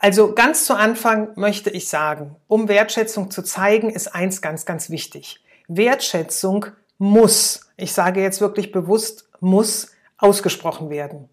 Also 0.00 0.34
ganz 0.34 0.64
zu 0.64 0.74
Anfang 0.74 1.28
möchte 1.36 1.70
ich 1.70 1.88
sagen, 1.88 2.34
um 2.48 2.66
Wertschätzung 2.66 3.30
zu 3.30 3.42
zeigen, 3.42 3.88
ist 3.88 4.12
eins 4.12 4.42
ganz, 4.42 4.66
ganz 4.66 4.90
wichtig. 4.90 5.44
Wertschätzung 5.68 6.66
muss, 6.98 7.70
ich 7.76 7.92
sage 7.92 8.20
jetzt 8.20 8.40
wirklich 8.40 8.72
bewusst, 8.72 9.30
muss 9.38 9.92
ausgesprochen 10.18 10.90
werden. 10.90 11.28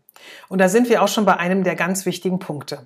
Und 0.50 0.60
da 0.60 0.70
sind 0.70 0.88
wir 0.88 1.02
auch 1.02 1.08
schon 1.08 1.26
bei 1.26 1.38
einem 1.38 1.64
der 1.64 1.76
ganz 1.76 2.06
wichtigen 2.06 2.38
Punkte. 2.38 2.86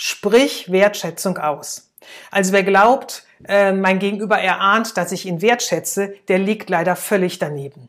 Sprich 0.00 0.70
Wertschätzung 0.70 1.38
aus. 1.38 1.90
Also 2.30 2.52
wer 2.52 2.62
glaubt, 2.62 3.24
äh, 3.48 3.72
mein 3.72 3.98
Gegenüber 3.98 4.38
erahnt, 4.38 4.96
dass 4.96 5.10
ich 5.10 5.26
ihn 5.26 5.42
wertschätze, 5.42 6.14
der 6.28 6.38
liegt 6.38 6.70
leider 6.70 6.94
völlig 6.94 7.40
daneben. 7.40 7.88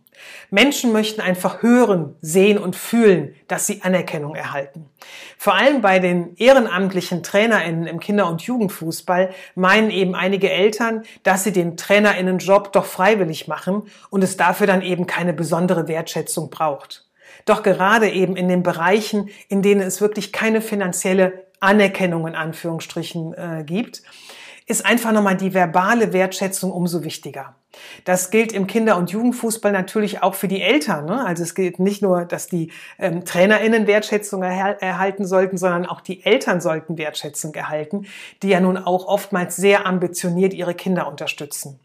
Menschen 0.49 0.91
möchten 0.91 1.21
einfach 1.21 1.61
hören, 1.61 2.15
sehen 2.19 2.57
und 2.57 2.75
fühlen, 2.75 3.35
dass 3.47 3.67
sie 3.67 3.83
Anerkennung 3.83 4.33
erhalten. 4.33 4.89
Vor 5.37 5.53
allem 5.53 5.83
bei 5.83 5.99
den 5.99 6.35
ehrenamtlichen 6.37 7.21
TrainerInnen 7.21 7.85
im 7.85 7.99
Kinder- 7.99 8.27
und 8.27 8.41
Jugendfußball 8.41 9.29
meinen 9.53 9.91
eben 9.91 10.15
einige 10.15 10.49
Eltern, 10.49 11.03
dass 11.21 11.43
sie 11.43 11.51
den 11.51 11.77
TrainerInnen-Job 11.77 12.73
doch 12.73 12.85
freiwillig 12.85 13.47
machen 13.47 13.83
und 14.09 14.23
es 14.23 14.35
dafür 14.35 14.65
dann 14.65 14.81
eben 14.81 15.05
keine 15.05 15.33
besondere 15.33 15.87
Wertschätzung 15.87 16.49
braucht. 16.49 17.05
Doch 17.45 17.61
gerade 17.61 18.09
eben 18.09 18.35
in 18.35 18.49
den 18.49 18.63
Bereichen, 18.63 19.29
in 19.47 19.61
denen 19.61 19.81
es 19.81 20.01
wirklich 20.01 20.33
keine 20.33 20.61
finanzielle 20.61 21.48
Anerkennung 21.59 22.27
in 22.27 22.35
Anführungsstrichen 22.35 23.33
äh, 23.33 23.63
gibt, 23.65 24.03
ist 24.69 24.85
einfach 24.85 25.11
nochmal 25.11 25.35
die 25.35 25.53
verbale 25.53 26.13
Wertschätzung 26.13 26.71
umso 26.71 27.03
wichtiger. 27.03 27.55
Das 28.05 28.29
gilt 28.29 28.51
im 28.51 28.67
Kinder- 28.67 28.97
und 28.97 29.09
Jugendfußball 29.09 29.71
natürlich 29.71 30.21
auch 30.21 30.35
für 30.35 30.47
die 30.47 30.61
Eltern. 30.61 31.05
Ne? 31.05 31.25
Also 31.25 31.43
es 31.43 31.55
gilt 31.55 31.79
nicht 31.79 32.01
nur, 32.01 32.25
dass 32.25 32.47
die 32.47 32.71
ähm, 32.99 33.25
TrainerInnen 33.25 33.87
Wertschätzung 33.87 34.43
erha 34.43 34.71
erhalten 34.79 35.25
sollten, 35.25 35.57
sondern 35.57 35.87
auch 35.87 36.01
die 36.01 36.23
Eltern 36.23 36.61
sollten 36.61 36.97
Wertschätzung 36.97 37.53
erhalten, 37.55 38.05
die 38.43 38.49
ja 38.49 38.59
nun 38.59 38.77
auch 38.77 39.07
oftmals 39.07 39.55
sehr 39.55 39.87
ambitioniert 39.87 40.53
ihre 40.53 40.75
Kinder 40.75 41.07
unterstützen. 41.07 41.79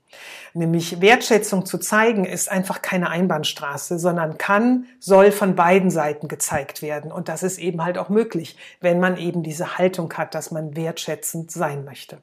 Nämlich 0.56 1.00
Wertschätzung 1.00 1.66
zu 1.66 1.78
zeigen 1.78 2.24
ist 2.24 2.48
einfach 2.48 2.80
keine 2.80 3.10
Einbahnstraße, 3.10 3.98
sondern 3.98 4.38
kann, 4.38 4.86
soll 5.00 5.32
von 5.32 5.56
beiden 5.56 5.90
Seiten 5.90 6.28
gezeigt 6.28 6.80
werden. 6.80 7.10
Und 7.10 7.28
das 7.28 7.42
ist 7.42 7.58
eben 7.58 7.84
halt 7.84 7.98
auch 7.98 8.08
möglich, 8.08 8.56
wenn 8.80 9.00
man 9.00 9.16
eben 9.16 9.42
diese 9.42 9.78
Haltung 9.78 10.12
hat, 10.14 10.36
dass 10.36 10.52
man 10.52 10.76
wertschätzend 10.76 11.50
sein 11.50 11.84
möchte. 11.84 12.18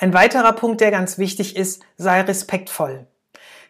Ein 0.00 0.12
weiterer 0.12 0.52
Punkt, 0.54 0.80
der 0.80 0.90
ganz 0.90 1.18
wichtig 1.18 1.54
ist, 1.54 1.84
sei 1.96 2.20
respektvoll. 2.22 3.06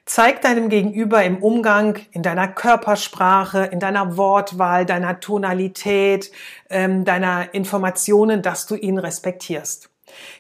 Zeig 0.07 0.41
deinem 0.41 0.71
Gegenüber 0.71 1.23
im 1.23 1.43
Umgang, 1.43 1.99
in 2.13 2.23
deiner 2.23 2.49
Körpersprache, 2.49 3.67
in 3.67 3.79
deiner 3.79 4.17
Wortwahl, 4.17 4.87
deiner 4.87 5.21
Tonalität, 5.21 6.31
ähm, 6.71 7.05
deiner 7.05 7.53
Informationen, 7.53 8.41
dass 8.41 8.67
du 8.67 8.75
ihn 8.75 8.99
respektierst. 8.99 9.91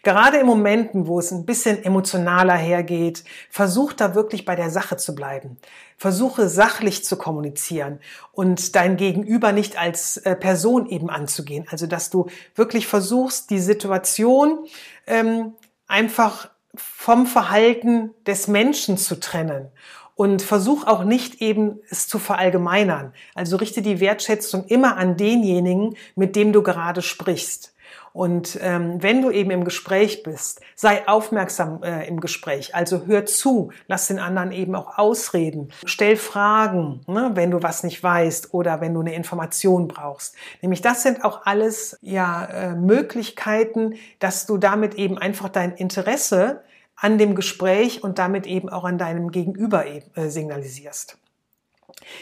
Gerade 0.02 0.38
in 0.38 0.46
Momenten, 0.46 1.06
wo 1.06 1.18
es 1.18 1.30
ein 1.30 1.44
bisschen 1.44 1.82
emotionaler 1.84 2.56
hergeht, 2.56 3.24
versuch 3.50 3.92
da 3.92 4.14
wirklich 4.14 4.44
bei 4.44 4.56
der 4.56 4.70
Sache 4.70 4.96
zu 4.96 5.14
bleiben. 5.14 5.56
Versuche 5.96 6.48
sachlich 6.48 7.04
zu 7.04 7.16
kommunizieren 7.16 8.00
und 8.32 8.74
dein 8.74 8.96
Gegenüber 8.96 9.52
nicht 9.52 9.78
als 9.78 10.16
äh, 10.18 10.36
Person 10.36 10.88
eben 10.88 11.10
anzugehen. 11.10 11.66
Also, 11.70 11.86
dass 11.86 12.10
du 12.10 12.26
wirklich 12.54 12.86
versuchst, 12.86 13.50
die 13.50 13.60
Situation 13.60 14.66
ähm, 15.06 15.54
einfach 15.86 16.50
vom 16.74 17.26
Verhalten 17.26 18.10
des 18.26 18.48
Menschen 18.48 18.98
zu 18.98 19.20
trennen 19.20 19.70
und 20.16 20.42
versuch 20.42 20.86
auch 20.86 21.04
nicht 21.04 21.40
eben 21.40 21.80
es 21.90 22.08
zu 22.08 22.18
verallgemeinern. 22.18 23.12
Also 23.34 23.56
richte 23.56 23.82
die 23.82 24.00
Wertschätzung 24.00 24.64
immer 24.66 24.96
an 24.96 25.16
denjenigen, 25.16 25.96
mit 26.14 26.36
dem 26.36 26.52
du 26.52 26.62
gerade 26.62 27.02
sprichst. 27.02 27.73
Und 28.14 28.60
ähm, 28.62 29.02
wenn 29.02 29.22
du 29.22 29.32
eben 29.32 29.50
im 29.50 29.64
Gespräch 29.64 30.22
bist, 30.22 30.60
sei 30.76 31.08
aufmerksam 31.08 31.82
äh, 31.82 32.06
im 32.06 32.20
Gespräch. 32.20 32.72
Also 32.72 33.06
hör 33.06 33.26
zu, 33.26 33.72
lass 33.88 34.06
den 34.06 34.20
anderen 34.20 34.52
eben 34.52 34.76
auch 34.76 34.98
ausreden. 34.98 35.72
Stell 35.84 36.16
Fragen, 36.16 37.00
ne, 37.08 37.32
wenn 37.34 37.50
du 37.50 37.64
was 37.64 37.82
nicht 37.82 38.00
weißt 38.00 38.54
oder 38.54 38.80
wenn 38.80 38.94
du 38.94 39.00
eine 39.00 39.16
Information 39.16 39.88
brauchst. 39.88 40.36
Nämlich 40.62 40.80
das 40.80 41.02
sind 41.02 41.24
auch 41.24 41.44
alles 41.44 41.98
ja 42.02 42.44
äh, 42.44 42.76
Möglichkeiten, 42.76 43.94
dass 44.20 44.46
du 44.46 44.58
damit 44.58 44.94
eben 44.94 45.18
einfach 45.18 45.48
dein 45.48 45.72
Interesse 45.72 46.62
an 46.94 47.18
dem 47.18 47.34
Gespräch 47.34 48.04
und 48.04 48.20
damit 48.20 48.46
eben 48.46 48.68
auch 48.68 48.84
an 48.84 48.96
deinem 48.96 49.32
Gegenüber 49.32 49.86
eben, 49.86 50.06
äh, 50.14 50.28
signalisierst. 50.28 51.18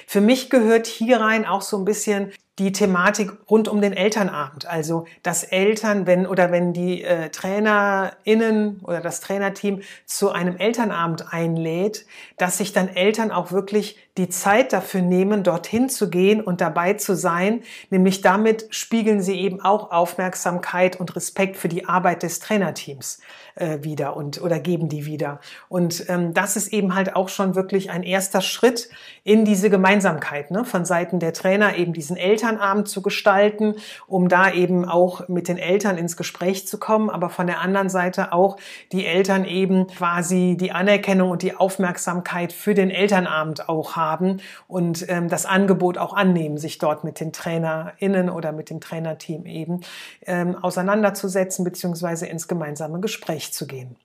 Für 0.06 0.22
mich 0.22 0.48
gehört 0.48 0.86
hier 0.86 1.20
rein 1.20 1.44
auch 1.44 1.60
so 1.62 1.76
ein 1.76 1.84
bisschen 1.84 2.32
die 2.58 2.72
Thematik 2.72 3.32
rund 3.48 3.66
um 3.66 3.80
den 3.80 3.94
Elternabend. 3.94 4.66
Also, 4.66 5.06
dass 5.22 5.42
Eltern, 5.42 6.06
wenn 6.06 6.26
oder 6.26 6.52
wenn 6.52 6.74
die 6.74 7.02
äh, 7.02 7.30
TrainerInnen 7.30 8.80
oder 8.82 9.00
das 9.00 9.20
Trainerteam 9.20 9.80
zu 10.04 10.30
einem 10.30 10.56
Elternabend 10.58 11.32
einlädt, 11.32 12.04
dass 12.36 12.58
sich 12.58 12.72
dann 12.72 12.88
Eltern 12.88 13.30
auch 13.30 13.52
wirklich 13.52 13.96
die 14.18 14.28
Zeit 14.28 14.74
dafür 14.74 15.00
nehmen, 15.00 15.42
dorthin 15.42 15.88
zu 15.88 16.10
gehen 16.10 16.42
und 16.42 16.60
dabei 16.60 16.94
zu 16.94 17.16
sein. 17.16 17.62
Nämlich 17.88 18.20
damit 18.20 18.66
spiegeln 18.68 19.22
sie 19.22 19.40
eben 19.40 19.62
auch 19.62 19.90
Aufmerksamkeit 19.90 21.00
und 21.00 21.16
Respekt 21.16 21.56
für 21.56 21.68
die 21.68 21.86
Arbeit 21.86 22.22
des 22.22 22.38
Trainerteams 22.38 23.20
äh, 23.54 23.78
wieder 23.82 24.16
und 24.16 24.40
oder 24.42 24.60
geben 24.60 24.88
die 24.88 25.06
wieder. 25.06 25.40
Und 25.68 26.08
ähm, 26.08 26.34
das 26.34 26.56
ist 26.56 26.72
eben 26.72 26.94
halt 26.94 27.16
auch 27.16 27.28
schon 27.28 27.54
wirklich 27.54 27.90
ein 27.90 28.02
erster 28.02 28.40
Schritt 28.40 28.88
in 29.24 29.44
diese 29.44 29.70
Gemeinsamkeit 29.70 30.50
ne? 30.50 30.64
von 30.64 30.84
Seiten 30.84 31.20
der 31.20 31.32
Trainer, 31.32 31.76
eben 31.76 31.92
diesen 31.92 32.16
Elternabend 32.16 32.88
zu 32.88 33.02
gestalten, 33.02 33.74
um 34.06 34.28
da 34.28 34.50
eben 34.50 34.84
auch 34.84 35.28
mit 35.28 35.48
den 35.48 35.58
Eltern 35.58 35.98
ins 35.98 36.16
Gespräch 36.16 36.66
zu 36.66 36.78
kommen, 36.78 37.10
aber 37.10 37.30
von 37.30 37.46
der 37.46 37.60
anderen 37.60 37.88
Seite 37.88 38.32
auch 38.32 38.56
die 38.92 39.06
Eltern 39.06 39.44
eben 39.44 39.86
quasi 39.86 40.56
die 40.58 40.72
Anerkennung 40.72 41.30
und 41.30 41.42
die 41.42 41.54
Aufmerksamkeit 41.54 42.52
für 42.52 42.74
den 42.74 42.90
Elternabend 42.90 43.68
auch 43.68 43.96
haben 43.96 44.40
und 44.66 45.06
ähm, 45.08 45.28
das 45.28 45.46
Angebot 45.46 45.98
auch 45.98 46.14
annehmen, 46.14 46.58
sich 46.58 46.78
dort 46.78 47.04
mit 47.04 47.20
den 47.20 47.32
TrainerInnen 47.32 48.30
oder 48.30 48.52
mit 48.52 48.70
dem 48.70 48.80
Trainerteam 48.80 49.46
eben 49.46 49.80
ähm, 50.26 50.56
auseinanderzusetzen 50.62 51.64
beziehungsweise 51.64 52.26
ins 52.26 52.48
gemeinsame 52.48 53.00
Gespräch 53.00 53.41
zu 53.50 53.66
gehen. 53.66 53.96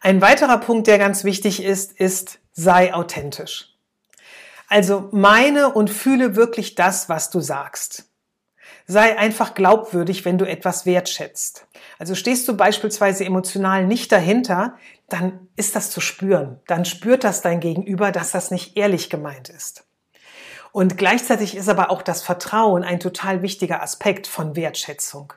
Ein 0.00 0.20
weiterer 0.20 0.58
Punkt, 0.58 0.86
der 0.86 0.98
ganz 0.98 1.24
wichtig 1.24 1.62
ist, 1.62 1.92
ist, 1.92 2.38
sei 2.52 2.94
authentisch. 2.94 3.74
Also 4.68 5.08
meine 5.12 5.72
und 5.72 5.90
fühle 5.90 6.36
wirklich 6.36 6.74
das, 6.74 7.08
was 7.08 7.30
du 7.30 7.40
sagst. 7.40 8.04
Sei 8.86 9.18
einfach 9.18 9.54
glaubwürdig, 9.54 10.24
wenn 10.24 10.38
du 10.38 10.46
etwas 10.46 10.86
wertschätzt. 10.86 11.66
Also 11.98 12.14
stehst 12.14 12.46
du 12.48 12.56
beispielsweise 12.56 13.24
emotional 13.24 13.86
nicht 13.86 14.12
dahinter, 14.12 14.76
dann 15.08 15.48
ist 15.56 15.74
das 15.74 15.90
zu 15.90 16.00
spüren. 16.00 16.60
Dann 16.66 16.84
spürt 16.84 17.24
das 17.24 17.40
dein 17.40 17.60
Gegenüber, 17.60 18.12
dass 18.12 18.30
das 18.30 18.50
nicht 18.50 18.76
ehrlich 18.76 19.10
gemeint 19.10 19.48
ist. 19.48 19.84
Und 20.72 20.98
gleichzeitig 20.98 21.56
ist 21.56 21.68
aber 21.68 21.90
auch 21.90 22.02
das 22.02 22.22
Vertrauen 22.22 22.84
ein 22.84 23.00
total 23.00 23.42
wichtiger 23.42 23.82
Aspekt 23.82 24.26
von 24.26 24.54
Wertschätzung. 24.54 25.32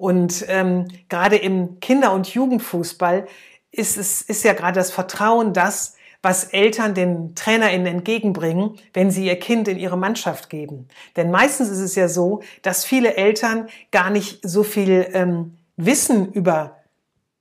Und 0.00 0.46
ähm, 0.48 0.88
gerade 1.10 1.36
im 1.36 1.78
Kinder- 1.78 2.14
und 2.14 2.26
Jugendfußball 2.26 3.26
ist 3.70 3.98
es 3.98 4.22
ist 4.22 4.44
ja 4.44 4.54
gerade 4.54 4.80
das 4.80 4.90
Vertrauen 4.90 5.52
das, 5.52 5.94
was 6.22 6.44
Eltern 6.44 6.94
den 6.94 7.34
TrainerInnen 7.34 7.86
entgegenbringen, 7.86 8.78
wenn 8.94 9.10
sie 9.10 9.26
ihr 9.26 9.38
Kind 9.38 9.68
in 9.68 9.78
ihre 9.78 9.98
Mannschaft 9.98 10.48
geben. 10.48 10.88
Denn 11.16 11.30
meistens 11.30 11.68
ist 11.68 11.80
es 11.80 11.96
ja 11.96 12.08
so, 12.08 12.40
dass 12.62 12.86
viele 12.86 13.16
Eltern 13.16 13.68
gar 13.90 14.08
nicht 14.08 14.40
so 14.42 14.62
viel 14.62 15.06
ähm, 15.12 15.58
Wissen 15.76 16.32
über 16.32 16.79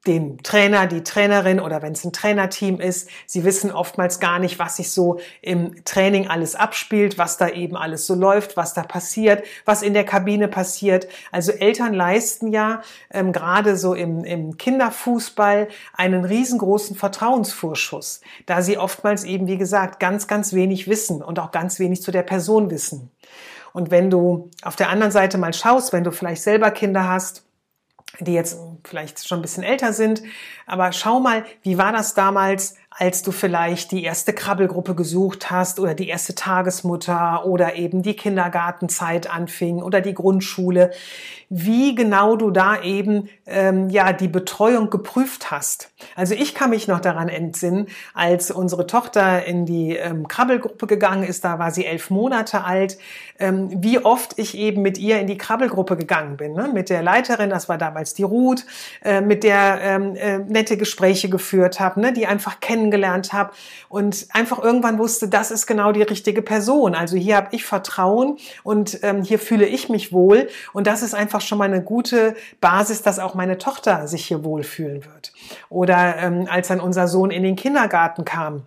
den 0.07 0.37
Trainer, 0.43 0.87
die 0.87 1.03
Trainerin 1.03 1.59
oder 1.59 1.81
wenn 1.81 1.91
es 1.91 2.05
ein 2.05 2.13
Trainerteam 2.13 2.79
ist. 2.79 3.09
Sie 3.25 3.43
wissen 3.43 3.71
oftmals 3.71 4.19
gar 4.21 4.39
nicht, 4.39 4.57
was 4.57 4.77
sich 4.77 4.91
so 4.91 5.19
im 5.41 5.83
Training 5.83 6.27
alles 6.27 6.55
abspielt, 6.55 7.17
was 7.17 7.37
da 7.37 7.49
eben 7.49 7.75
alles 7.75 8.07
so 8.07 8.15
läuft, 8.15 8.55
was 8.55 8.73
da 8.73 8.83
passiert, 8.83 9.43
was 9.65 9.81
in 9.81 9.93
der 9.93 10.05
Kabine 10.05 10.47
passiert. 10.47 11.07
Also 11.31 11.51
Eltern 11.51 11.93
leisten 11.93 12.47
ja 12.47 12.81
ähm, 13.11 13.33
gerade 13.33 13.75
so 13.75 13.93
im, 13.93 14.23
im 14.23 14.57
Kinderfußball 14.57 15.67
einen 15.93 16.23
riesengroßen 16.23 16.95
Vertrauensvorschuss, 16.95 18.21
da 18.45 18.61
sie 18.61 18.77
oftmals 18.77 19.25
eben, 19.25 19.47
wie 19.47 19.57
gesagt, 19.57 19.99
ganz, 19.99 20.27
ganz 20.27 20.53
wenig 20.53 20.87
wissen 20.87 21.21
und 21.21 21.39
auch 21.39 21.51
ganz 21.51 21.77
wenig 21.77 22.01
zu 22.01 22.11
der 22.11 22.23
Person 22.23 22.71
wissen. 22.71 23.11
Und 23.73 23.91
wenn 23.91 24.09
du 24.09 24.49
auf 24.63 24.75
der 24.75 24.89
anderen 24.89 25.11
Seite 25.11 25.37
mal 25.37 25.53
schaust, 25.53 25.93
wenn 25.93 26.03
du 26.03 26.11
vielleicht 26.11 26.41
selber 26.41 26.71
Kinder 26.71 27.07
hast, 27.07 27.43
die 28.19 28.33
jetzt 28.33 28.57
vielleicht 28.83 29.27
schon 29.27 29.39
ein 29.39 29.41
bisschen 29.41 29.63
älter 29.63 29.93
sind. 29.93 30.21
Aber 30.65 30.91
schau 30.91 31.19
mal, 31.19 31.45
wie 31.61 31.77
war 31.77 31.91
das 31.91 32.13
damals, 32.13 32.75
als 32.99 33.21
du 33.21 33.31
vielleicht 33.31 33.93
die 33.93 34.03
erste 34.03 34.33
Krabbelgruppe 34.33 34.93
gesucht 34.93 35.49
hast 35.49 35.79
oder 35.79 35.93
die 35.93 36.09
erste 36.09 36.35
Tagesmutter 36.35 37.45
oder 37.45 37.75
eben 37.75 38.01
die 38.01 38.13
Kindergartenzeit 38.13 39.29
anfing 39.33 39.81
oder 39.81 40.01
die 40.01 40.13
Grundschule, 40.13 40.91
wie 41.49 41.95
genau 41.95 42.35
du 42.35 42.51
da 42.51 42.81
eben 42.81 43.29
ähm, 43.47 43.89
ja 43.89 44.11
die 44.11 44.27
Betreuung 44.27 44.89
geprüft 44.89 45.49
hast. 45.49 45.91
Also 46.15 46.35
ich 46.35 46.53
kann 46.53 46.71
mich 46.71 46.89
noch 46.89 46.99
daran 46.99 47.29
entsinnen, 47.29 47.87
als 48.13 48.51
unsere 48.51 48.85
Tochter 48.85 49.45
in 49.45 49.65
die 49.65 49.95
ähm, 49.95 50.27
Krabbelgruppe 50.27 50.85
gegangen 50.85 51.23
ist, 51.23 51.45
da 51.45 51.57
war 51.57 51.71
sie 51.71 51.85
elf 51.85 52.09
Monate 52.09 52.65
alt, 52.65 52.97
ähm, 53.39 53.69
wie 53.81 53.99
oft 53.99 54.37
ich 54.37 54.57
eben 54.57 54.81
mit 54.81 54.97
ihr 54.97 55.19
in 55.19 55.27
die 55.27 55.37
Krabbelgruppe 55.37 55.95
gegangen 55.95 56.35
bin, 56.35 56.53
ne? 56.53 56.69
mit 56.71 56.89
der 56.89 57.01
Leiterin, 57.01 57.49
das 57.49 57.69
war 57.69 57.77
damals 57.77 58.13
die 58.13 58.23
Ruth, 58.23 58.65
äh, 59.03 59.21
mit 59.21 59.43
der 59.43 59.79
ähm, 59.81 60.15
äh, 60.15 60.39
nette 60.39 60.75
Gespräche 60.75 61.29
geführt 61.29 61.79
habe, 61.79 62.01
ne? 62.01 62.13
die 62.13 62.27
einfach 62.27 62.59
kennen 62.59 62.88
kennengelernt 62.89 63.33
habe 63.33 63.51
und 63.87 64.27
einfach 64.33 64.59
irgendwann 64.59 64.97
wusste, 64.97 65.27
das 65.27 65.51
ist 65.51 65.67
genau 65.67 65.91
die 65.91 66.01
richtige 66.01 66.41
Person. 66.41 66.95
Also 66.95 67.17
hier 67.17 67.35
habe 67.37 67.49
ich 67.51 67.63
Vertrauen 67.63 68.37
und 68.63 68.99
ähm, 69.03 69.23
hier 69.23 69.39
fühle 69.39 69.65
ich 69.65 69.89
mich 69.89 70.11
wohl 70.11 70.47
und 70.73 70.87
das 70.87 71.01
ist 71.01 71.13
einfach 71.13 71.41
schon 71.41 71.57
mal 71.57 71.65
eine 71.65 71.83
gute 71.83 72.35
Basis, 72.61 73.01
dass 73.01 73.19
auch 73.19 73.35
meine 73.35 73.57
Tochter 73.57 74.07
sich 74.07 74.25
hier 74.25 74.43
wohlfühlen 74.43 75.05
wird. 75.05 75.33
Oder 75.69 76.17
ähm, 76.17 76.47
als 76.49 76.69
dann 76.69 76.79
unser 76.79 77.07
Sohn 77.07 77.31
in 77.31 77.43
den 77.43 77.55
Kindergarten 77.55 78.25
kam, 78.25 78.65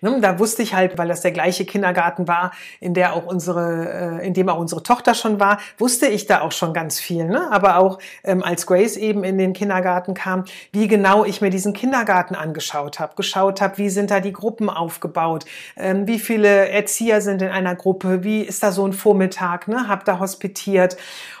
da 0.00 0.38
wusste 0.38 0.62
ich 0.62 0.74
halt, 0.74 0.98
weil 0.98 1.08
das 1.08 1.20
der 1.20 1.32
gleiche 1.32 1.64
Kindergarten 1.64 2.28
war, 2.28 2.52
in 2.80 2.94
der 2.94 3.14
auch 3.14 3.26
unsere, 3.26 4.20
äh, 4.20 4.26
in 4.26 4.34
dem 4.34 4.48
auch 4.48 4.58
unsere 4.58 4.82
Tochter 4.82 5.14
schon 5.14 5.40
war, 5.40 5.58
wusste 5.78 6.06
ich 6.06 6.26
da 6.26 6.40
auch 6.40 6.52
schon 6.52 6.72
ganz 6.72 7.00
viel. 7.00 7.26
Ne? 7.26 7.50
Aber 7.50 7.78
auch 7.78 7.98
ähm, 8.24 8.42
als 8.42 8.66
Grace 8.66 8.96
eben 8.96 9.24
in 9.24 9.38
den 9.38 9.52
Kindergarten 9.52 10.14
kam, 10.14 10.44
wie 10.72 10.88
genau 10.88 11.24
ich 11.24 11.40
mir 11.40 11.50
diesen 11.50 11.72
Kindergarten 11.72 12.34
angeschaut 12.34 13.00
habe, 13.00 13.14
geschaut 13.16 13.60
habe, 13.60 13.78
wie 13.78 13.90
sind 13.90 14.10
da 14.10 14.20
die 14.20 14.32
Gruppen 14.32 14.70
aufgebaut, 14.70 15.44
ähm, 15.76 16.06
wie 16.06 16.18
viele 16.18 16.68
Erzieher 16.68 17.20
sind 17.20 17.42
in 17.42 17.48
einer 17.48 17.74
Gruppe, 17.74 18.24
wie 18.24 18.42
ist 18.42 18.62
da 18.62 18.72
so 18.72 18.86
ein 18.86 18.92
Vormittag, 18.92 19.68
ne? 19.68 19.88
Hab 19.88 20.04
da 20.04 20.18
hospitiert 20.18 20.96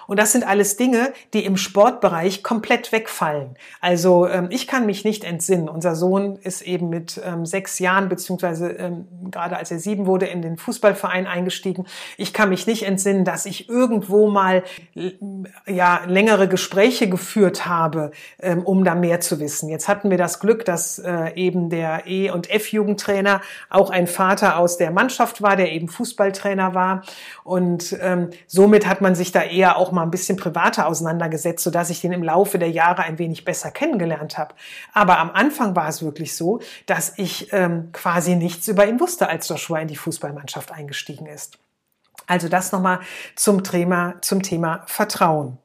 und 0.06 0.18
das 0.18 0.32
sind 0.32 0.46
alles 0.46 0.76
Dinge, 0.76 1.12
die 1.34 1.44
im 1.44 1.56
Sportbereich 1.56 2.42
komplett 2.42 2.92
wegfallen. 2.92 3.56
Also 3.80 4.28
ähm, 4.28 4.48
ich 4.50 4.66
kann 4.66 4.86
mich 4.86 5.04
nicht 5.04 5.24
entsinnen. 5.24 5.68
Unser 5.68 5.96
Sohn 5.96 6.36
ist 6.36 6.62
eben 6.62 6.88
mit 6.88 7.20
ähm, 7.24 7.44
sechs 7.44 7.78
Jahren, 7.78 8.08
beziehungsweise 8.08 8.70
ähm, 8.70 9.06
gerade 9.30 9.56
als 9.56 9.70
er 9.70 9.78
sieben 9.78 10.06
wurde, 10.06 10.26
in 10.26 10.42
den 10.42 10.56
Fußballverein 10.56 11.26
eingestiegen. 11.26 11.86
Ich 12.16 12.32
kann 12.32 12.48
mich 12.50 12.66
nicht 12.66 12.84
entsinnen, 12.84 13.24
dass 13.24 13.46
ich 13.46 13.68
irgendwo 13.68 14.28
mal 14.28 14.62
ja, 15.66 16.02
längere 16.06 16.48
Gespräche 16.48 17.08
geführt 17.08 17.66
habe, 17.66 18.12
um 18.64 18.84
da 18.84 18.94
mehr 18.94 19.20
zu 19.20 19.40
wissen. 19.40 19.68
Jetzt 19.68 19.88
hatten 19.88 20.10
wir 20.10 20.18
das 20.18 20.40
Glück, 20.40 20.64
dass 20.64 20.98
äh, 20.98 21.32
eben 21.34 21.70
der 21.70 22.06
E- 22.06 22.30
und 22.30 22.50
F-Jugendtrainer 22.50 23.40
auch 23.68 23.90
ein 23.90 24.06
Vater 24.06 24.58
aus 24.58 24.78
der 24.78 24.90
Mannschaft 24.90 25.42
war, 25.42 25.56
der 25.56 25.72
eben 25.72 25.88
Fußballtrainer 25.88 26.74
war. 26.74 27.02
Und 27.44 27.96
somit 28.46 28.86
hat 28.86 29.00
man 29.00 29.14
sich 29.14 29.32
da 29.32 29.42
eher 29.42 29.76
auch 29.76 29.92
mal 29.96 30.02
ein 30.02 30.10
bisschen 30.10 30.36
privater 30.36 30.86
auseinandergesetzt, 30.86 31.64
sodass 31.64 31.90
ich 31.90 32.00
den 32.00 32.12
im 32.12 32.22
Laufe 32.22 32.58
der 32.58 32.70
Jahre 32.70 33.02
ein 33.02 33.18
wenig 33.18 33.44
besser 33.44 33.70
kennengelernt 33.72 34.38
habe. 34.38 34.54
Aber 34.92 35.18
am 35.18 35.30
Anfang 35.30 35.74
war 35.74 35.88
es 35.88 36.02
wirklich 36.02 36.36
so, 36.36 36.60
dass 36.86 37.14
ich 37.16 37.52
ähm, 37.52 37.90
quasi 37.92 38.36
nichts 38.36 38.68
über 38.68 38.86
ihn 38.86 39.00
wusste, 39.00 39.28
als 39.28 39.48
Joshua 39.48 39.80
in 39.80 39.88
die 39.88 39.96
Fußballmannschaft 39.96 40.70
eingestiegen 40.70 41.26
ist. 41.26 41.58
Also 42.26 42.48
das 42.48 42.72
nochmal 42.72 43.00
zum 43.34 43.64
Thema, 43.64 44.14
zum 44.20 44.42
Thema 44.42 44.82
Vertrauen. 44.86 45.58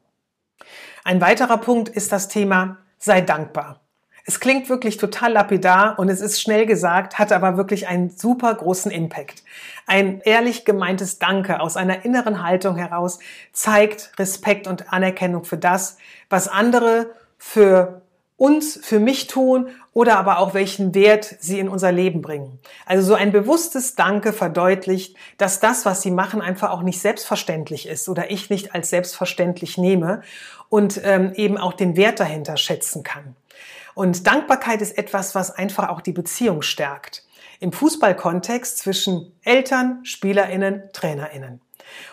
Ein 1.03 1.21
weiterer 1.21 1.57
Punkt 1.57 1.89
ist 1.89 2.11
das 2.11 2.27
Thema 2.27 2.77
sei 2.97 3.21
dankbar. 3.21 3.80
Es 4.25 4.39
klingt 4.39 4.69
wirklich 4.69 4.97
total 4.97 5.33
lapidar 5.33 5.97
und 5.97 6.09
es 6.09 6.21
ist 6.21 6.41
schnell 6.41 6.65
gesagt, 6.65 7.17
hat 7.17 7.31
aber 7.31 7.57
wirklich 7.57 7.87
einen 7.87 8.09
super 8.09 8.53
großen 8.53 8.91
Impact. 8.91 9.43
Ein 9.87 10.21
ehrlich 10.21 10.63
gemeintes 10.65 11.19
Danke 11.19 11.59
aus 11.59 11.77
einer 11.77 12.05
inneren 12.05 12.43
Haltung 12.43 12.75
heraus 12.75 13.19
zeigt 13.51 14.11
Respekt 14.19 14.67
und 14.67 14.93
Anerkennung 14.93 15.43
für 15.43 15.57
das, 15.57 15.97
was 16.29 16.47
andere 16.47 17.09
für 17.37 18.01
uns, 18.37 18.79
für 18.81 18.99
mich 18.99 19.27
tun 19.27 19.69
oder 19.93 20.17
aber 20.17 20.39
auch 20.39 20.55
welchen 20.55 20.95
Wert 20.95 21.35
sie 21.39 21.59
in 21.59 21.69
unser 21.69 21.91
Leben 21.91 22.23
bringen. 22.23 22.59
Also 22.87 23.09
so 23.09 23.13
ein 23.13 23.31
bewusstes 23.31 23.93
Danke 23.93 24.33
verdeutlicht, 24.33 25.15
dass 25.37 25.59
das, 25.59 25.85
was 25.85 26.01
sie 26.01 26.09
machen, 26.09 26.41
einfach 26.41 26.71
auch 26.71 26.81
nicht 26.81 26.99
selbstverständlich 26.99 27.87
ist 27.87 28.09
oder 28.09 28.31
ich 28.31 28.49
nicht 28.49 28.73
als 28.73 28.89
selbstverständlich 28.89 29.77
nehme 29.77 30.21
und 30.69 30.99
ähm, 31.03 31.33
eben 31.35 31.57
auch 31.57 31.73
den 31.73 31.95
Wert 31.95 32.19
dahinter 32.19 32.57
schätzen 32.57 33.03
kann. 33.03 33.35
Und 34.01 34.25
Dankbarkeit 34.25 34.81
ist 34.81 34.97
etwas, 34.97 35.35
was 35.35 35.51
einfach 35.51 35.89
auch 35.89 36.01
die 36.01 36.11
Beziehung 36.11 36.63
stärkt. 36.63 37.23
Im 37.59 37.71
Fußballkontext 37.71 38.79
zwischen 38.79 39.31
Eltern, 39.43 40.03
Spielerinnen, 40.05 40.89
Trainerinnen. 40.91 41.61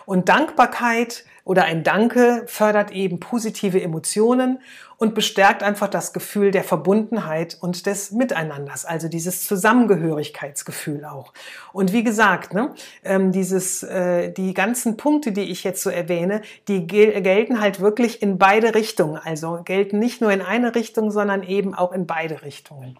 Und 0.05 0.29
Dankbarkeit 0.29 1.25
oder 1.43 1.63
ein 1.63 1.83
Danke 1.83 2.43
fördert 2.45 2.91
eben 2.91 3.19
positive 3.19 3.81
Emotionen 3.81 4.59
und 4.97 5.15
bestärkt 5.15 5.63
einfach 5.63 5.87
das 5.87 6.13
Gefühl 6.13 6.51
der 6.51 6.63
Verbundenheit 6.63 7.57
und 7.59 7.85
des 7.85 8.11
Miteinanders, 8.11 8.85
also 8.85 9.07
dieses 9.07 9.47
Zusammengehörigkeitsgefühl 9.47 11.05
auch. 11.05 11.33
Und 11.73 11.93
wie 11.93 12.03
gesagt, 12.03 12.53
ne, 12.53 12.75
ähm, 13.03 13.31
dieses, 13.31 13.81
äh, 13.81 14.31
die 14.31 14.53
ganzen 14.53 14.97
Punkte, 14.97 15.31
die 15.31 15.49
ich 15.49 15.63
jetzt 15.63 15.81
so 15.81 15.89
erwähne, 15.89 16.41
die 16.67 16.85
gel 16.85 17.21
gelten 17.21 17.61
halt 17.61 17.79
wirklich 17.79 18.21
in 18.21 18.37
beide 18.37 18.75
Richtungen, 18.75 19.17
also 19.17 19.61
gelten 19.63 19.99
nicht 19.99 20.21
nur 20.21 20.31
in 20.31 20.41
eine 20.41 20.75
Richtung, 20.75 21.11
sondern 21.11 21.43
eben 21.43 21.73
auch 21.73 21.93
in 21.93 22.05
beide 22.05 22.43
Richtungen. 22.43 22.99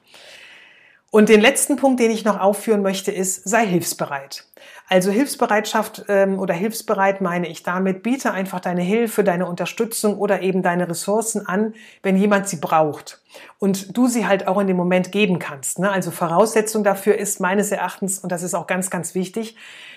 Und 1.11 1.29
den 1.29 1.41
letzten 1.41 1.75
Punkt, 1.75 1.99
den 1.99 2.11
ich 2.11 2.23
noch 2.23 2.39
aufführen 2.39 2.81
möchte, 2.81 3.11
ist, 3.11 3.47
sei 3.49 3.65
hilfsbereit. 3.65 4.45
Also 4.89 5.11
Hilfsbereitschaft 5.11 6.05
ähm, 6.09 6.39
oder 6.39 6.55
hilfsbereit 6.55 7.21
meine 7.21 7.47
ich 7.47 7.61
damit, 7.61 8.01
biete 8.01 8.31
einfach 8.31 8.59
deine 8.59 8.81
Hilfe, 8.81 9.23
deine 9.23 9.45
Unterstützung 9.45 10.17
oder 10.17 10.41
eben 10.41 10.63
deine 10.63 10.89
Ressourcen 10.89 11.45
an, 11.45 11.75
wenn 12.01 12.17
jemand 12.17 12.49
sie 12.49 12.57
braucht 12.57 13.21
und 13.59 13.97
du 13.97 14.07
sie 14.07 14.25
halt 14.25 14.47
auch 14.47 14.59
in 14.59 14.67
dem 14.67 14.77
Moment 14.77 15.11
geben 15.11 15.39
kannst. 15.39 15.79
Ne? 15.79 15.91
Also 15.91 16.11
Voraussetzung 16.11 16.83
dafür 16.83 17.17
ist 17.17 17.39
meines 17.39 17.71
Erachtens, 17.71 18.19
und 18.19 18.31
das 18.31 18.43
ist 18.43 18.53
auch 18.53 18.67
ganz, 18.67 18.89
ganz 18.89 19.15
wichtig, 19.15 19.55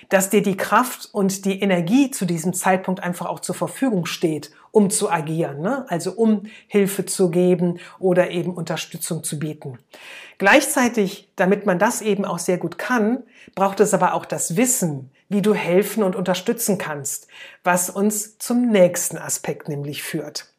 dass 0.09 0.29
dir 0.29 0.41
die 0.41 0.57
Kraft 0.57 1.09
und 1.11 1.45
die 1.45 1.61
Energie 1.61 2.11
zu 2.11 2.25
diesem 2.25 2.53
Zeitpunkt 2.53 3.01
einfach 3.01 3.25
auch 3.25 3.39
zur 3.39 3.55
Verfügung 3.55 4.05
steht, 4.05 4.51
um 4.71 4.89
zu 4.89 5.09
agieren, 5.09 5.61
ne? 5.61 5.85
also 5.87 6.11
um 6.11 6.43
Hilfe 6.67 7.05
zu 7.05 7.29
geben 7.29 7.79
oder 7.99 8.31
eben 8.31 8.53
Unterstützung 8.53 9.23
zu 9.23 9.39
bieten. 9.39 9.79
Gleichzeitig, 10.37 11.29
damit 11.35 11.65
man 11.65 11.79
das 11.79 12.01
eben 12.01 12.25
auch 12.25 12.39
sehr 12.39 12.57
gut 12.57 12.77
kann, 12.77 13.23
braucht 13.55 13.79
es 13.79 13.93
aber 13.93 14.13
auch 14.13 14.25
das 14.25 14.57
Wissen, 14.57 15.11
wie 15.29 15.41
du 15.41 15.53
helfen 15.53 16.03
und 16.03 16.15
unterstützen 16.15 16.77
kannst, 16.77 17.27
was 17.63 17.89
uns 17.89 18.37
zum 18.37 18.67
nächsten 18.67 19.17
Aspekt 19.17 19.69
nämlich 19.69 20.03
führt. 20.03 20.52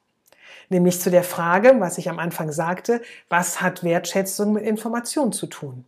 Nämlich 0.69 1.01
zu 1.01 1.11
der 1.11 1.25
Frage, 1.25 1.77
was 1.79 1.99
ich 1.99 2.09
am 2.09 2.19
Anfang 2.19 2.53
sagte, 2.53 3.03
was 3.29 3.61
hat 3.61 3.85
Wertschätzung 3.85 4.53
mit 4.55 4.65
Information 4.65 5.33
zu 5.33 5.47
tun? 5.47 5.85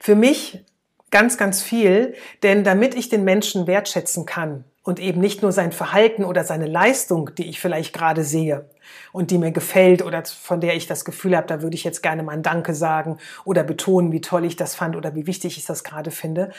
Für 0.00 0.14
mich 0.14 0.64
ganz, 1.10 1.36
ganz 1.36 1.62
viel, 1.62 2.14
denn 2.42 2.64
damit 2.64 2.94
ich 2.94 3.08
den 3.08 3.24
Menschen 3.24 3.66
wertschätzen 3.66 4.26
kann, 4.26 4.64
und 4.82 4.98
eben 4.98 5.20
nicht 5.20 5.42
nur 5.42 5.52
sein 5.52 5.72
Verhalten 5.72 6.24
oder 6.24 6.42
seine 6.44 6.66
Leistung, 6.66 7.34
die 7.36 7.48
ich 7.48 7.60
vielleicht 7.60 7.92
gerade 7.92 8.24
sehe 8.24 8.64
und 9.12 9.30
die 9.30 9.38
mir 9.38 9.52
gefällt 9.52 10.02
oder 10.02 10.24
von 10.24 10.60
der 10.60 10.74
ich 10.74 10.86
das 10.86 11.04
Gefühl 11.04 11.36
habe, 11.36 11.46
da 11.46 11.60
würde 11.60 11.74
ich 11.74 11.84
jetzt 11.84 12.02
gerne 12.02 12.22
mal 12.22 12.32
ein 12.32 12.42
Danke 12.42 12.74
sagen 12.74 13.18
oder 13.44 13.62
betonen, 13.62 14.10
wie 14.10 14.22
toll 14.22 14.44
ich 14.44 14.56
das 14.56 14.74
fand 14.74 14.96
oder 14.96 15.14
wie 15.14 15.26
wichtig 15.26 15.58
ich 15.58 15.66
das 15.66 15.84
gerade 15.84 16.10
finde, 16.10 16.50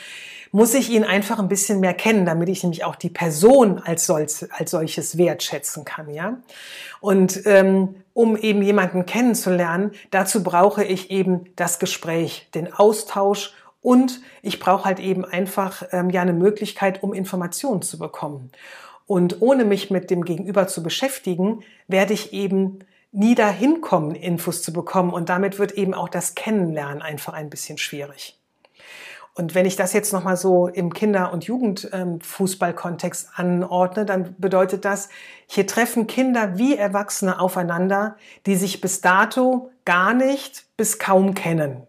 muss 0.52 0.74
ich 0.74 0.90
ihn 0.90 1.02
einfach 1.02 1.40
ein 1.40 1.48
bisschen 1.48 1.80
mehr 1.80 1.94
kennen, 1.94 2.24
damit 2.24 2.48
ich 2.48 2.62
nämlich 2.62 2.84
auch 2.84 2.94
die 2.94 3.10
Person 3.10 3.80
als, 3.84 4.06
solch, 4.06 4.46
als 4.50 4.70
solches 4.70 5.18
wertschätzen 5.18 5.84
kann, 5.84 6.08
ja. 6.08 6.38
Und 7.00 7.42
ähm, 7.46 7.96
um 8.12 8.36
eben 8.36 8.62
jemanden 8.62 9.06
kennenzulernen, 9.06 9.92
dazu 10.10 10.44
brauche 10.44 10.84
ich 10.84 11.10
eben 11.10 11.46
das 11.56 11.78
Gespräch, 11.78 12.48
den 12.54 12.72
Austausch 12.72 13.54
und 13.82 14.20
ich 14.42 14.60
brauche 14.60 14.84
halt 14.84 15.00
eben 15.00 15.24
einfach 15.24 15.82
ähm, 15.90 16.08
ja 16.10 16.22
eine 16.22 16.32
Möglichkeit, 16.32 17.02
um 17.02 17.12
Informationen 17.12 17.82
zu 17.82 17.98
bekommen. 17.98 18.50
Und 19.06 19.42
ohne 19.42 19.64
mich 19.64 19.90
mit 19.90 20.10
dem 20.10 20.24
Gegenüber 20.24 20.68
zu 20.68 20.82
beschäftigen, 20.82 21.62
werde 21.88 22.14
ich 22.14 22.32
eben 22.32 22.78
nie 23.10 23.34
dahin 23.34 23.80
kommen, 23.80 24.14
Infos 24.14 24.62
zu 24.62 24.72
bekommen. 24.72 25.12
Und 25.12 25.28
damit 25.28 25.58
wird 25.58 25.72
eben 25.72 25.92
auch 25.92 26.08
das 26.08 26.34
Kennenlernen 26.34 27.02
einfach 27.02 27.34
ein 27.34 27.50
bisschen 27.50 27.76
schwierig. 27.76 28.38
Und 29.34 29.54
wenn 29.54 29.64
ich 29.64 29.76
das 29.76 29.94
jetzt 29.94 30.12
nochmal 30.12 30.36
so 30.36 30.68
im 30.68 30.92
Kinder- 30.92 31.32
und 31.32 31.44
Jugendfußballkontext 31.44 33.30
anordne, 33.34 34.04
dann 34.04 34.36
bedeutet 34.38 34.84
das, 34.84 35.08
hier 35.46 35.66
treffen 35.66 36.06
Kinder 36.06 36.58
wie 36.58 36.76
Erwachsene 36.76 37.40
aufeinander, 37.40 38.16
die 38.44 38.56
sich 38.56 38.82
bis 38.82 39.00
dato 39.00 39.70
gar 39.86 40.12
nicht 40.12 40.66
bis 40.76 40.98
kaum 40.98 41.34
kennen. 41.34 41.86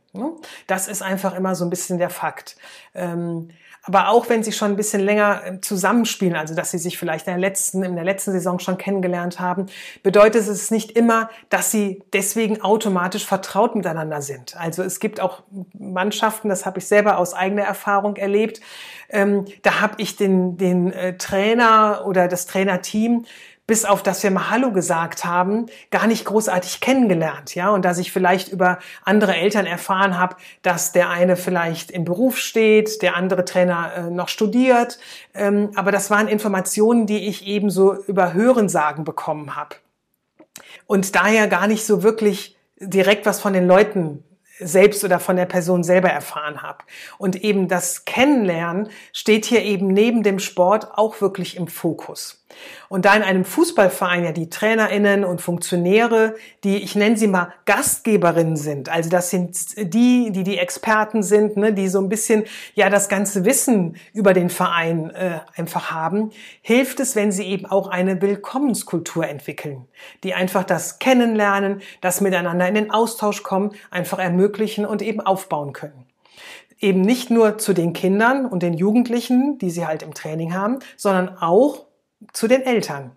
Das 0.68 0.88
ist 0.88 1.02
einfach 1.02 1.36
immer 1.36 1.56
so 1.56 1.66
ein 1.66 1.70
bisschen 1.70 1.98
der 1.98 2.10
Fakt. 2.10 2.56
Ähm, 2.94 3.50
aber 3.86 4.08
auch 4.10 4.30
wenn 4.30 4.44
sie 4.44 4.54
schon 4.54 4.72
ein 4.72 4.76
bisschen 4.78 5.02
länger 5.02 5.42
ähm, 5.46 5.62
zusammenspielen, 5.62 6.36
also 6.36 6.56
dass 6.56 6.72
sie 6.72 6.78
sich 6.78 6.98
vielleicht 6.98 7.28
in 7.28 7.34
der 7.34 7.40
letzten, 7.40 7.84
in 7.84 7.96
der 7.96 8.06
letzten 8.06 8.32
Saison 8.32 8.60
schon 8.60 8.78
kennengelernt 8.78 9.42
haben, 9.42 9.66
bedeutet 10.04 10.48
es 10.48 10.72
nicht 10.72 10.92
immer, 10.92 11.30
dass 11.50 11.70
sie 11.70 12.02
deswegen 12.14 12.62
automatisch 12.62 13.26
vertraut 13.26 13.76
miteinander 13.76 14.22
sind. 14.22 14.56
Also 14.56 14.84
es 14.84 15.02
gibt 15.02 15.20
auch 15.20 15.44
Mannschaften, 15.74 16.48
das 16.48 16.66
habe 16.66 16.80
ich 16.80 16.88
selber 16.88 17.18
aus 17.18 17.34
eigener 17.34 17.64
Erfahrung 17.64 18.16
erlebt, 18.16 18.62
ähm, 19.10 19.46
da 19.64 19.82
habe 19.82 19.96
ich 19.98 20.16
den, 20.16 20.58
den 20.58 20.94
äh, 20.94 21.18
Trainer 21.18 22.04
oder 22.06 22.30
das 22.30 22.46
Trainerteam 22.46 23.26
bis 23.66 23.86
auf 23.86 24.04
dass 24.04 24.22
wir 24.24 24.32
mal 24.32 24.50
Hallo 24.50 24.72
gesagt 24.72 25.24
haben, 25.24 25.68
gar 25.90 26.08
nicht 26.08 26.26
großartig 26.26 26.82
kennengelernt, 26.82 27.56
ja, 27.56 27.70
und 27.70 27.86
dass 27.86 27.98
ich 27.98 28.12
vielleicht 28.12 28.50
über 28.50 28.80
andere 29.04 29.36
Eltern 29.36 29.66
erfahren 29.66 30.20
habe, 30.20 30.36
dass 30.62 30.92
der 30.92 31.10
eine 31.10 31.36
vielleicht 31.36 31.90
im 31.92 32.04
Beruf 32.04 32.38
steht, 32.38 33.02
der 33.02 33.16
andere 33.16 33.46
Trainer 33.46 33.92
äh, 33.96 34.02
noch 34.10 34.28
studiert, 34.28 35.00
ähm, 35.34 35.72
aber 35.76 35.92
das 35.92 36.10
waren 36.10 36.28
Informationen, 36.28 37.06
die 37.06 37.28
ich 37.28 37.46
eben 37.46 37.70
so 37.70 37.96
über 38.06 38.34
Hörensagen 38.34 39.06
bekommen 39.06 39.56
habe 39.56 39.76
und 40.86 41.16
daher 41.16 41.48
gar 41.48 41.68
nicht 41.68 41.86
so 41.86 42.04
wirklich 42.04 42.58
direkt 42.80 43.26
was 43.26 43.40
von 43.40 43.54
den 43.54 43.68
Leuten 43.68 44.24
selbst 44.60 45.04
oder 45.04 45.20
von 45.20 45.36
der 45.36 45.46
Person 45.46 45.84
selber 45.84 46.10
erfahren 46.10 46.62
habe. 46.62 46.80
Und 47.18 47.44
eben 47.44 47.68
das 47.68 48.06
Kennenlernen 48.06 48.90
steht 49.12 49.46
hier 49.46 49.64
eben 49.64 49.88
neben 49.88 50.24
dem 50.24 50.40
Sport 50.40 50.90
auch 50.96 51.22
wirklich 51.22 51.58
im 51.58 51.68
Fokus. 51.68 52.43
Und 52.90 53.06
da 53.06 53.16
in 53.16 53.24
einem 53.24 53.46
Fußballverein 53.46 54.24
ja 54.24 54.32
die 54.32 54.50
Trainerinnen 54.50 55.24
und 55.24 55.42
Funktionäre, 55.42 56.36
die, 56.64 56.78
ich 56.78 56.96
nenne 56.96 57.18
sie 57.18 57.28
mal 57.28 57.54
Gastgeberinnen 57.66 58.56
sind, 58.56 58.90
also 58.90 59.10
das 59.10 59.30
sind 59.30 59.58
die, 59.78 60.32
die 60.32 60.44
die 60.44 60.58
Experten 60.58 61.24
sind, 61.24 61.58
ne, 61.58 61.74
die 61.74 61.88
so 61.88 62.00
ein 62.00 62.10
bisschen 62.10 62.44
ja 62.76 62.90
das 62.90 63.10
ganze 63.10 63.46
Wissen 63.46 63.96
über 64.14 64.34
den 64.34 64.50
Verein 64.50 65.10
äh, 65.12 65.40
einfach 65.56 65.92
haben, 65.92 66.32
hilft 66.62 67.00
es, 67.00 67.16
wenn 67.16 67.32
sie 67.32 67.44
eben 67.44 67.66
auch 67.66 67.88
eine 67.88 68.22
Willkommenskultur 68.22 69.28
entwickeln, 69.28 69.88
die 70.24 70.34
einfach 70.34 70.64
das 70.64 71.00
Kennenlernen, 71.00 71.82
das 72.02 72.22
Miteinander 72.22 72.68
in 72.68 72.76
den 72.76 72.92
Austausch 72.92 73.44
kommen, 73.44 73.72
einfach 73.92 74.20
ermöglichen 74.20 74.86
und 74.86 75.02
eben 75.02 75.22
aufbauen 75.22 75.74
können. 75.74 76.06
Eben 76.80 77.02
nicht 77.02 77.30
nur 77.30 77.58
zu 77.58 77.74
den 77.74 77.94
Kindern 77.94 78.46
und 78.46 78.62
den 78.62 78.74
Jugendlichen, 78.74 79.58
die 79.58 79.70
sie 79.70 79.86
halt 79.86 80.04
im 80.04 80.14
Training 80.14 80.54
haben, 80.54 80.80
sondern 80.98 81.38
auch 81.38 81.86
zu 82.32 82.48
den 82.48 82.62
Eltern. 82.62 83.12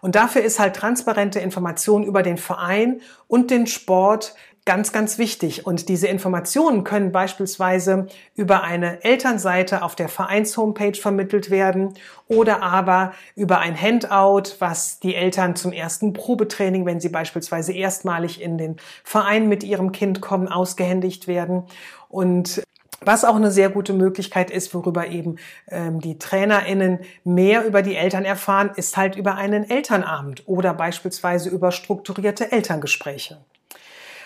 Und 0.00 0.14
dafür 0.14 0.42
ist 0.42 0.58
halt 0.58 0.76
transparente 0.76 1.40
Information 1.40 2.04
über 2.04 2.22
den 2.22 2.36
Verein 2.36 3.00
und 3.26 3.50
den 3.50 3.66
Sport 3.66 4.34
ganz, 4.68 4.92
ganz 4.92 5.16
wichtig. 5.16 5.66
Und 5.66 5.88
diese 5.88 6.08
Informationen 6.08 6.84
können 6.84 7.10
beispielsweise 7.10 8.06
über 8.34 8.64
eine 8.64 9.02
Elternseite 9.02 9.82
auf 9.82 9.96
der 9.96 10.10
Vereins-Homepage 10.10 10.94
vermittelt 10.94 11.50
werden 11.50 11.94
oder 12.28 12.62
aber 12.62 13.14
über 13.34 13.60
ein 13.60 13.80
Handout, 13.80 14.56
was 14.58 15.00
die 15.00 15.14
Eltern 15.14 15.56
zum 15.56 15.72
ersten 15.72 16.12
Probetraining, 16.12 16.84
wenn 16.84 17.00
sie 17.00 17.08
beispielsweise 17.08 17.72
erstmalig 17.72 18.42
in 18.42 18.58
den 18.58 18.76
Verein 19.04 19.48
mit 19.48 19.64
ihrem 19.64 19.90
Kind 19.90 20.20
kommen, 20.20 20.48
ausgehändigt 20.48 21.28
werden. 21.28 21.62
Und 22.10 22.62
was 23.00 23.24
auch 23.24 23.36
eine 23.36 23.50
sehr 23.50 23.70
gute 23.70 23.92
Möglichkeit 23.92 24.50
ist, 24.50 24.74
worüber 24.74 25.06
eben 25.06 25.36
ähm, 25.68 26.00
die 26.00 26.18
TrainerInnen 26.18 27.00
mehr 27.24 27.64
über 27.64 27.82
die 27.82 27.96
Eltern 27.96 28.24
erfahren, 28.24 28.70
ist 28.76 28.96
halt 28.96 29.16
über 29.16 29.36
einen 29.36 29.68
Elternabend 29.68 30.42
oder 30.46 30.74
beispielsweise 30.74 31.48
über 31.48 31.72
strukturierte 31.72 32.50
Elterngespräche. 32.50 33.38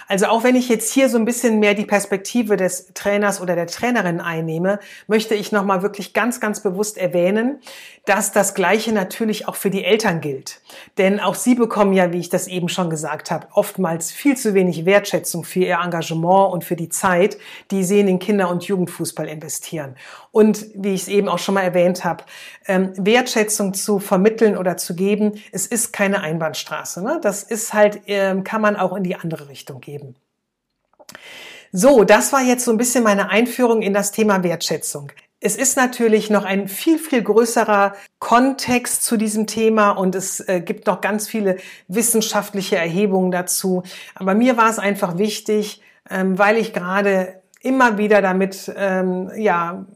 Also 0.09 0.27
auch 0.27 0.45
wenn 0.45 0.57
ich 0.57 0.69
jetzt 0.69 0.93
hier 0.93 1.09
so 1.09 1.19
ein 1.19 1.25
bisschen 1.25 1.59
mehr 1.59 1.75
die 1.75 1.85
Perspektive 1.85 2.57
des 2.57 2.93
Trainers 2.95 3.41
oder 3.41 3.55
der 3.55 3.67
Trainerin 3.67 4.21
einnehme, 4.21 4.79
möchte 5.07 5.35
ich 5.35 5.53
nochmal 5.53 5.83
wirklich 5.83 6.13
ganz, 6.13 6.41
ganz 6.41 6.61
bewusst 6.61 6.99
erwähnen, 6.99 7.61
dass 8.05 8.33
das 8.33 8.55
Gleiche 8.55 8.93
natürlich 8.93 9.49
auch 9.49 9.55
für 9.55 9.71
die 9.71 9.85
Eltern 9.85 10.21
gilt. 10.21 10.61
Denn 10.99 11.21
auch 11.21 11.35
sie 11.35 11.55
bekommen 11.55 11.93
ja, 11.93 12.13
wie 12.13 12.19
ich 12.19 12.29
das 12.29 12.49
eben 12.49 12.69
schon 12.69 12.91
gesagt 12.91 13.31
habe, 13.31 13.47
oftmals 13.53 14.11
viel 14.11 14.37
zu 14.37 14.55
wenig 14.55 14.85
Wertschätzung 14.85 15.45
für 15.45 15.61
ihr 15.61 15.79
Engagement 15.83 16.53
und 16.53 16.65
für 16.65 16.77
die 16.77 16.89
Zeit, 16.89 17.39
die 17.71 17.85
sie 17.85 18.01
in 18.01 18.07
den 18.07 18.19
Kinder- 18.19 18.51
und 18.51 18.65
Jugendfußball 18.65 19.29
investieren. 19.29 19.97
Und 20.33 20.67
wie 20.75 20.95
ich 20.95 21.03
es 21.03 21.09
eben 21.09 21.29
auch 21.29 21.39
schon 21.39 21.55
mal 21.55 21.63
erwähnt 21.63 22.05
habe, 22.05 22.25
ähm, 22.67 22.93
Wertschätzung 22.97 23.75
zu 23.75 23.99
vermitteln 23.99 24.57
oder 24.57 24.77
zu 24.79 24.97
geben, 24.97 25.35
es 25.53 25.67
ist 25.67 25.93
keine 25.93 26.23
Einbahnstraße. 26.23 27.05
Ne? 27.05 27.21
Das 27.23 27.43
ist 27.43 27.75
halt, 27.75 28.01
ähm, 28.07 28.43
kann 28.43 28.63
man 28.63 28.77
auch 28.77 28.97
in 28.97 29.05
die 29.05 29.15
andere 29.15 29.49
Richtung 29.49 29.81
geben. 29.81 30.17
So, 31.71 32.05
das 32.05 32.33
war 32.33 32.43
jetzt 32.43 32.65
so 32.65 32.71
ein 32.71 32.77
bisschen 32.77 33.05
meine 33.05 33.31
Einführung 33.31 33.83
in 33.83 33.95
das 33.95 34.11
Thema 34.11 34.43
Wertschätzung. 34.43 35.13
Es 35.41 35.57
ist 35.57 35.77
natürlich 35.77 36.31
noch 36.31 36.45
ein 36.45 36.69
viel, 36.69 36.99
viel 36.99 37.23
größerer 37.23 37.95
Kontext 38.19 39.05
zu 39.05 39.17
diesem 39.17 39.47
Thema 39.47 39.91
und 39.91 40.15
es 40.15 40.41
äh, 40.41 40.61
gibt 40.61 40.87
noch 40.87 41.01
ganz 41.01 41.27
viele 41.27 41.57
wissenschaftliche 41.89 42.77
Erhebungen 42.77 43.33
dazu. 43.33 43.83
Aber 44.15 44.35
mir 44.35 44.57
war 44.57 44.71
es 44.71 44.79
einfach 44.79 45.19
wichtig, 45.19 45.83
ähm, 46.09 46.39
weil 46.39 46.59
ich 46.59 46.73
gerade 46.73 47.43
immer 47.61 47.99
wieder 47.99 48.23
damit 48.23 48.73
ähm, 48.77 49.31
ja 49.37 49.87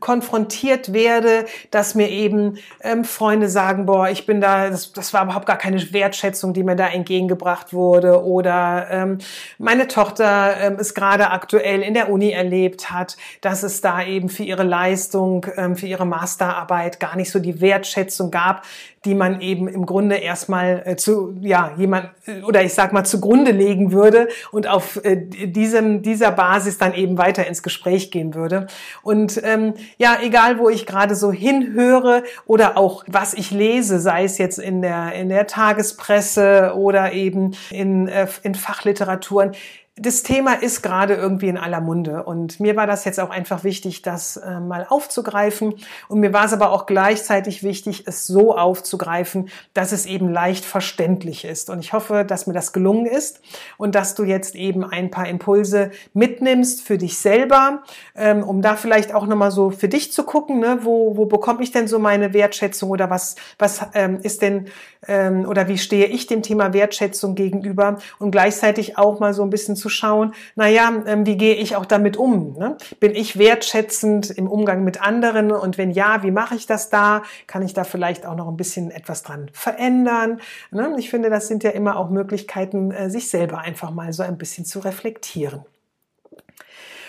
konfrontiert 0.00 0.92
werde, 0.92 1.46
dass 1.70 1.94
mir 1.94 2.08
eben 2.08 2.58
ähm, 2.82 3.04
Freunde 3.04 3.48
sagen, 3.48 3.86
boah, 3.86 4.08
ich 4.08 4.26
bin 4.26 4.40
da, 4.40 4.70
das, 4.70 4.92
das 4.92 5.12
war 5.12 5.24
überhaupt 5.24 5.46
gar 5.46 5.58
keine 5.58 5.92
Wertschätzung, 5.92 6.54
die 6.54 6.62
mir 6.62 6.76
da 6.76 6.88
entgegengebracht 6.88 7.72
wurde. 7.72 8.24
Oder 8.24 8.88
ähm, 8.90 9.18
meine 9.58 9.88
Tochter 9.88 10.56
ähm, 10.60 10.76
es 10.78 10.94
gerade 10.94 11.30
aktuell 11.30 11.82
in 11.82 11.94
der 11.94 12.10
Uni 12.10 12.30
erlebt 12.30 12.90
hat, 12.90 13.16
dass 13.40 13.62
es 13.62 13.80
da 13.80 14.02
eben 14.02 14.28
für 14.28 14.44
ihre 14.44 14.64
Leistung, 14.64 15.46
ähm, 15.56 15.76
für 15.76 15.86
ihre 15.86 16.06
Masterarbeit 16.06 17.00
gar 17.00 17.16
nicht 17.16 17.30
so 17.30 17.38
die 17.38 17.60
Wertschätzung 17.60 18.30
gab, 18.30 18.62
die 19.04 19.14
man 19.14 19.40
eben 19.40 19.68
im 19.68 19.84
Grunde 19.84 20.16
erstmal 20.16 20.82
äh, 20.84 20.96
zu, 20.96 21.34
ja, 21.40 21.72
jemand, 21.76 22.10
äh, 22.26 22.42
oder 22.42 22.62
ich 22.62 22.74
sag 22.74 22.92
mal 22.92 23.04
zugrunde 23.04 23.50
legen 23.50 23.92
würde 23.92 24.28
und 24.52 24.68
auf 24.68 25.04
äh, 25.04 25.16
diesem, 25.16 26.02
dieser 26.02 26.30
Basis 26.30 26.78
dann 26.78 26.94
eben 26.94 27.18
weiter 27.18 27.46
ins 27.46 27.62
Gespräch 27.62 28.10
gehen 28.10 28.34
würde. 28.34 28.68
Und 29.02 29.40
ähm, 29.44 29.74
ja, 29.98 30.18
egal 30.22 30.58
wo 30.58 30.68
ich 30.68 30.86
gerade 30.86 31.14
so 31.16 31.32
hinhöre 31.32 32.22
oder 32.46 32.76
auch 32.76 33.04
was 33.06 33.34
ich 33.34 33.50
lese, 33.50 33.98
sei 33.98 34.24
es 34.24 34.38
jetzt 34.38 34.58
in 34.58 34.82
der, 34.82 35.12
in 35.14 35.28
der 35.28 35.46
Tagespresse 35.46 36.74
oder 36.76 37.12
eben 37.12 37.52
in, 37.70 38.08
in 38.42 38.54
Fachliteraturen, 38.54 39.52
das 39.96 40.22
Thema 40.22 40.54
ist 40.54 40.80
gerade 40.80 41.14
irgendwie 41.14 41.48
in 41.48 41.58
aller 41.58 41.82
Munde. 41.82 42.22
Und 42.22 42.60
mir 42.60 42.76
war 42.76 42.86
das 42.86 43.04
jetzt 43.04 43.20
auch 43.20 43.28
einfach 43.28 43.62
wichtig, 43.62 44.00
das 44.00 44.38
äh, 44.38 44.58
mal 44.58 44.86
aufzugreifen. 44.88 45.74
Und 46.08 46.20
mir 46.20 46.32
war 46.32 46.46
es 46.46 46.54
aber 46.54 46.72
auch 46.72 46.86
gleichzeitig 46.86 47.62
wichtig, 47.62 48.04
es 48.06 48.26
so 48.26 48.56
aufzugreifen, 48.56 49.50
dass 49.74 49.92
es 49.92 50.06
eben 50.06 50.30
leicht 50.30 50.64
verständlich 50.64 51.44
ist. 51.44 51.68
Und 51.68 51.80
ich 51.80 51.92
hoffe, 51.92 52.24
dass 52.24 52.46
mir 52.46 52.54
das 52.54 52.72
gelungen 52.72 53.04
ist 53.04 53.42
und 53.76 53.94
dass 53.94 54.14
du 54.14 54.24
jetzt 54.24 54.54
eben 54.54 54.82
ein 54.82 55.10
paar 55.10 55.28
Impulse 55.28 55.90
mitnimmst 56.14 56.80
für 56.80 56.96
dich 56.96 57.18
selber, 57.18 57.82
ähm, 58.14 58.42
um 58.42 58.62
da 58.62 58.76
vielleicht 58.76 59.14
auch 59.14 59.26
nochmal 59.26 59.50
so 59.50 59.70
für 59.70 59.88
dich 59.88 60.10
zu 60.10 60.24
gucken, 60.24 60.58
ne, 60.58 60.78
wo, 60.80 61.18
wo 61.18 61.26
bekomme 61.26 61.62
ich 61.62 61.70
denn 61.70 61.86
so 61.86 61.98
meine 61.98 62.32
Wertschätzung 62.32 62.88
oder 62.88 63.10
was, 63.10 63.36
was 63.58 63.82
ähm, 63.92 64.20
ist 64.22 64.40
denn 64.40 64.68
ähm, 65.06 65.46
oder 65.46 65.68
wie 65.68 65.76
stehe 65.76 66.06
ich 66.06 66.26
dem 66.26 66.42
Thema 66.42 66.72
Wertschätzung 66.72 67.34
gegenüber? 67.34 67.98
Und 68.18 68.30
gleichzeitig 68.30 68.96
auch 68.96 69.20
mal 69.20 69.34
so 69.34 69.42
ein 69.42 69.50
bisschen 69.50 69.76
zu 69.82 69.88
schauen, 69.88 70.34
naja, 70.54 71.02
ähm, 71.06 71.26
wie 71.26 71.36
gehe 71.36 71.56
ich 71.56 71.76
auch 71.76 71.84
damit 71.84 72.16
um? 72.16 72.54
Ne? 72.54 72.76
Bin 73.00 73.14
ich 73.14 73.38
wertschätzend 73.38 74.30
im 74.30 74.48
Umgang 74.48 74.84
mit 74.84 75.02
anderen 75.02 75.50
und 75.50 75.76
wenn 75.76 75.90
ja, 75.90 76.22
wie 76.22 76.30
mache 76.30 76.54
ich 76.54 76.66
das 76.66 76.88
da? 76.88 77.22
Kann 77.46 77.62
ich 77.62 77.74
da 77.74 77.84
vielleicht 77.84 78.24
auch 78.24 78.36
noch 78.36 78.48
ein 78.48 78.56
bisschen 78.56 78.90
etwas 78.90 79.22
dran 79.22 79.50
verändern? 79.52 80.40
Ne? 80.70 80.94
Ich 80.98 81.10
finde, 81.10 81.28
das 81.28 81.48
sind 81.48 81.64
ja 81.64 81.70
immer 81.70 81.96
auch 81.96 82.10
Möglichkeiten, 82.10 82.92
äh, 82.92 83.10
sich 83.10 83.28
selber 83.28 83.58
einfach 83.58 83.90
mal 83.90 84.12
so 84.12 84.22
ein 84.22 84.38
bisschen 84.38 84.64
zu 84.64 84.78
reflektieren. 84.78 85.64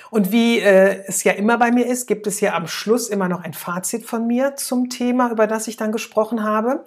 Und 0.09 0.31
wie 0.31 0.59
äh, 0.59 1.03
es 1.07 1.23
ja 1.23 1.31
immer 1.31 1.57
bei 1.57 1.71
mir 1.71 1.87
ist, 1.87 2.05
gibt 2.05 2.27
es 2.27 2.39
ja 2.39 2.53
am 2.53 2.67
Schluss 2.67 3.09
immer 3.09 3.27
noch 3.27 3.43
ein 3.43 3.53
Fazit 3.53 4.05
von 4.05 4.27
mir 4.27 4.55
zum 4.55 4.89
Thema, 4.89 5.31
über 5.31 5.47
das 5.47 5.67
ich 5.67 5.75
dann 5.75 5.91
gesprochen 5.91 6.43
habe. 6.43 6.83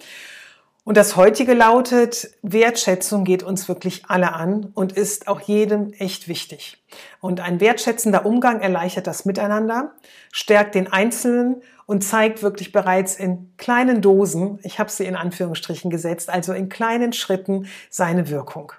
Und 0.87 0.97
das 0.97 1.17
heutige 1.17 1.53
lautet, 1.53 2.31
Wertschätzung 2.43 3.25
geht 3.25 3.43
uns 3.43 3.67
wirklich 3.67 4.05
alle 4.07 4.35
an 4.35 4.71
und 4.73 4.93
ist 4.93 5.27
auch 5.27 5.41
jedem 5.41 5.93
echt 5.95 6.29
wichtig. 6.29 6.81
Und 7.21 7.41
ein 7.41 7.59
wertschätzender 7.59 8.25
Umgang 8.25 8.61
erleichtert 8.61 9.09
das 9.09 9.25
Miteinander, 9.25 9.97
stärkt 10.31 10.77
den 10.77 10.87
Einzelnen 10.87 11.61
und 11.87 12.05
zeigt 12.05 12.45
wirklich 12.45 12.71
bereits 12.71 13.17
in 13.17 13.53
kleinen 13.57 14.01
Dosen, 14.01 14.61
ich 14.63 14.79
habe 14.79 14.89
sie 14.89 15.07
in 15.07 15.17
Anführungsstrichen 15.17 15.91
gesetzt, 15.91 16.31
also 16.31 16.53
in 16.53 16.69
kleinen 16.69 17.13
Schritten 17.13 17.67
seine 17.91 18.31
Wirkung. 18.31 18.71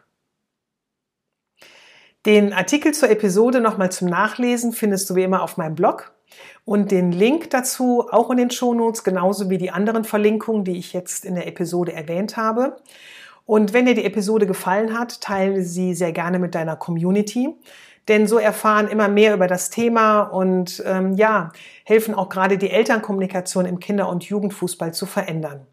Den 2.26 2.54
Artikel 2.54 2.93
zur 2.93 3.10
Episode 3.10 3.60
nochmal 3.60 3.91
zum 3.91 4.08
Nachlesen 4.08 4.72
findest 4.72 5.10
du 5.10 5.15
wie 5.15 5.24
immer 5.24 5.43
auf 5.43 5.58
meinem 5.58 5.76
Blog 5.76 6.13
und 6.66 6.92
den 6.92 7.12
Link 7.12 7.50
dazu 7.50 8.08
auch 8.12 8.30
in 8.30 8.38
den 8.38 8.52
Shownotes, 8.52 9.04
genauso 9.04 9.50
wie 9.50 9.58
die 9.58 9.72
anderen 9.72 10.04
Verlinkungen, 10.04 10.63
die 10.63 10.78
ich 10.78 10.94
jetzt 10.94 11.26
in 11.26 11.36
der 11.36 11.48
Episode 11.48 11.94
erwähnt 11.94 12.38
habe. 12.38 12.78
Und 13.46 13.72
wenn 13.74 13.86
dir 13.86 13.96
die 13.96 14.04
Episode 14.04 14.46
gefallen 14.46 14.98
hat, 14.98 15.22
teile 15.22 15.63
sie 15.63 15.96
sehr 15.96 16.12
gerne 16.12 16.38
mit 16.38 16.54
deiner 16.54 16.76
Community. 16.76 17.56
Denn 18.08 18.28
so 18.28 18.38
erfahren 18.38 18.88
immer 18.88 19.08
mehr 19.08 19.34
über 19.34 19.48
das 19.48 19.70
Thema 19.70 20.22
und 20.22 20.82
ähm, 20.86 21.13
ja, 21.13 21.52
helfen 21.84 22.16
auch 22.16 22.30
gerade 22.30 22.58
die 22.58 22.70
Elternkommunikation 22.70 23.66
im 23.66 23.80
Kinder- 23.80 24.10
und 24.10 24.24
Jugendfußball 24.24 24.94
zu 24.94 25.06
verändern. 25.06 25.66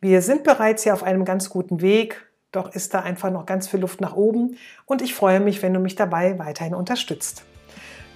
Wir 0.00 0.20
sind 0.20 0.44
bereits 0.44 0.82
hier 0.82 0.94
auf 0.94 1.02
einem 1.02 1.24
ganz 1.24 1.48
guten 1.48 1.80
Weg, 1.80 2.26
doch 2.50 2.74
ist 2.74 2.92
da 2.92 3.00
einfach 3.00 3.30
noch 3.30 3.46
ganz 3.46 3.68
viel 3.68 3.80
Luft 3.80 4.00
nach 4.00 4.16
oben 4.16 4.56
und 4.84 5.00
ich 5.00 5.14
freue 5.14 5.40
mich, 5.40 5.62
wenn 5.62 5.72
du 5.72 5.80
mich 5.80 5.94
dabei 5.94 6.38
weiterhin 6.38 6.74
unterstützt. 6.74 7.44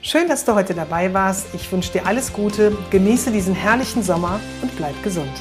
Schön, 0.06 0.28
dass 0.28 0.44
du 0.44 0.54
heute 0.54 0.72
dabei 0.72 1.12
warst. 1.12 1.52
Ich 1.52 1.72
wünsche 1.72 1.90
dir 1.90 2.06
alles 2.06 2.32
Gute, 2.32 2.78
genieße 2.90 3.32
diesen 3.32 3.56
herrlichen 3.56 4.04
Sommer 4.04 4.38
und 4.62 4.76
bleib 4.76 5.02
gesund. 5.02 5.32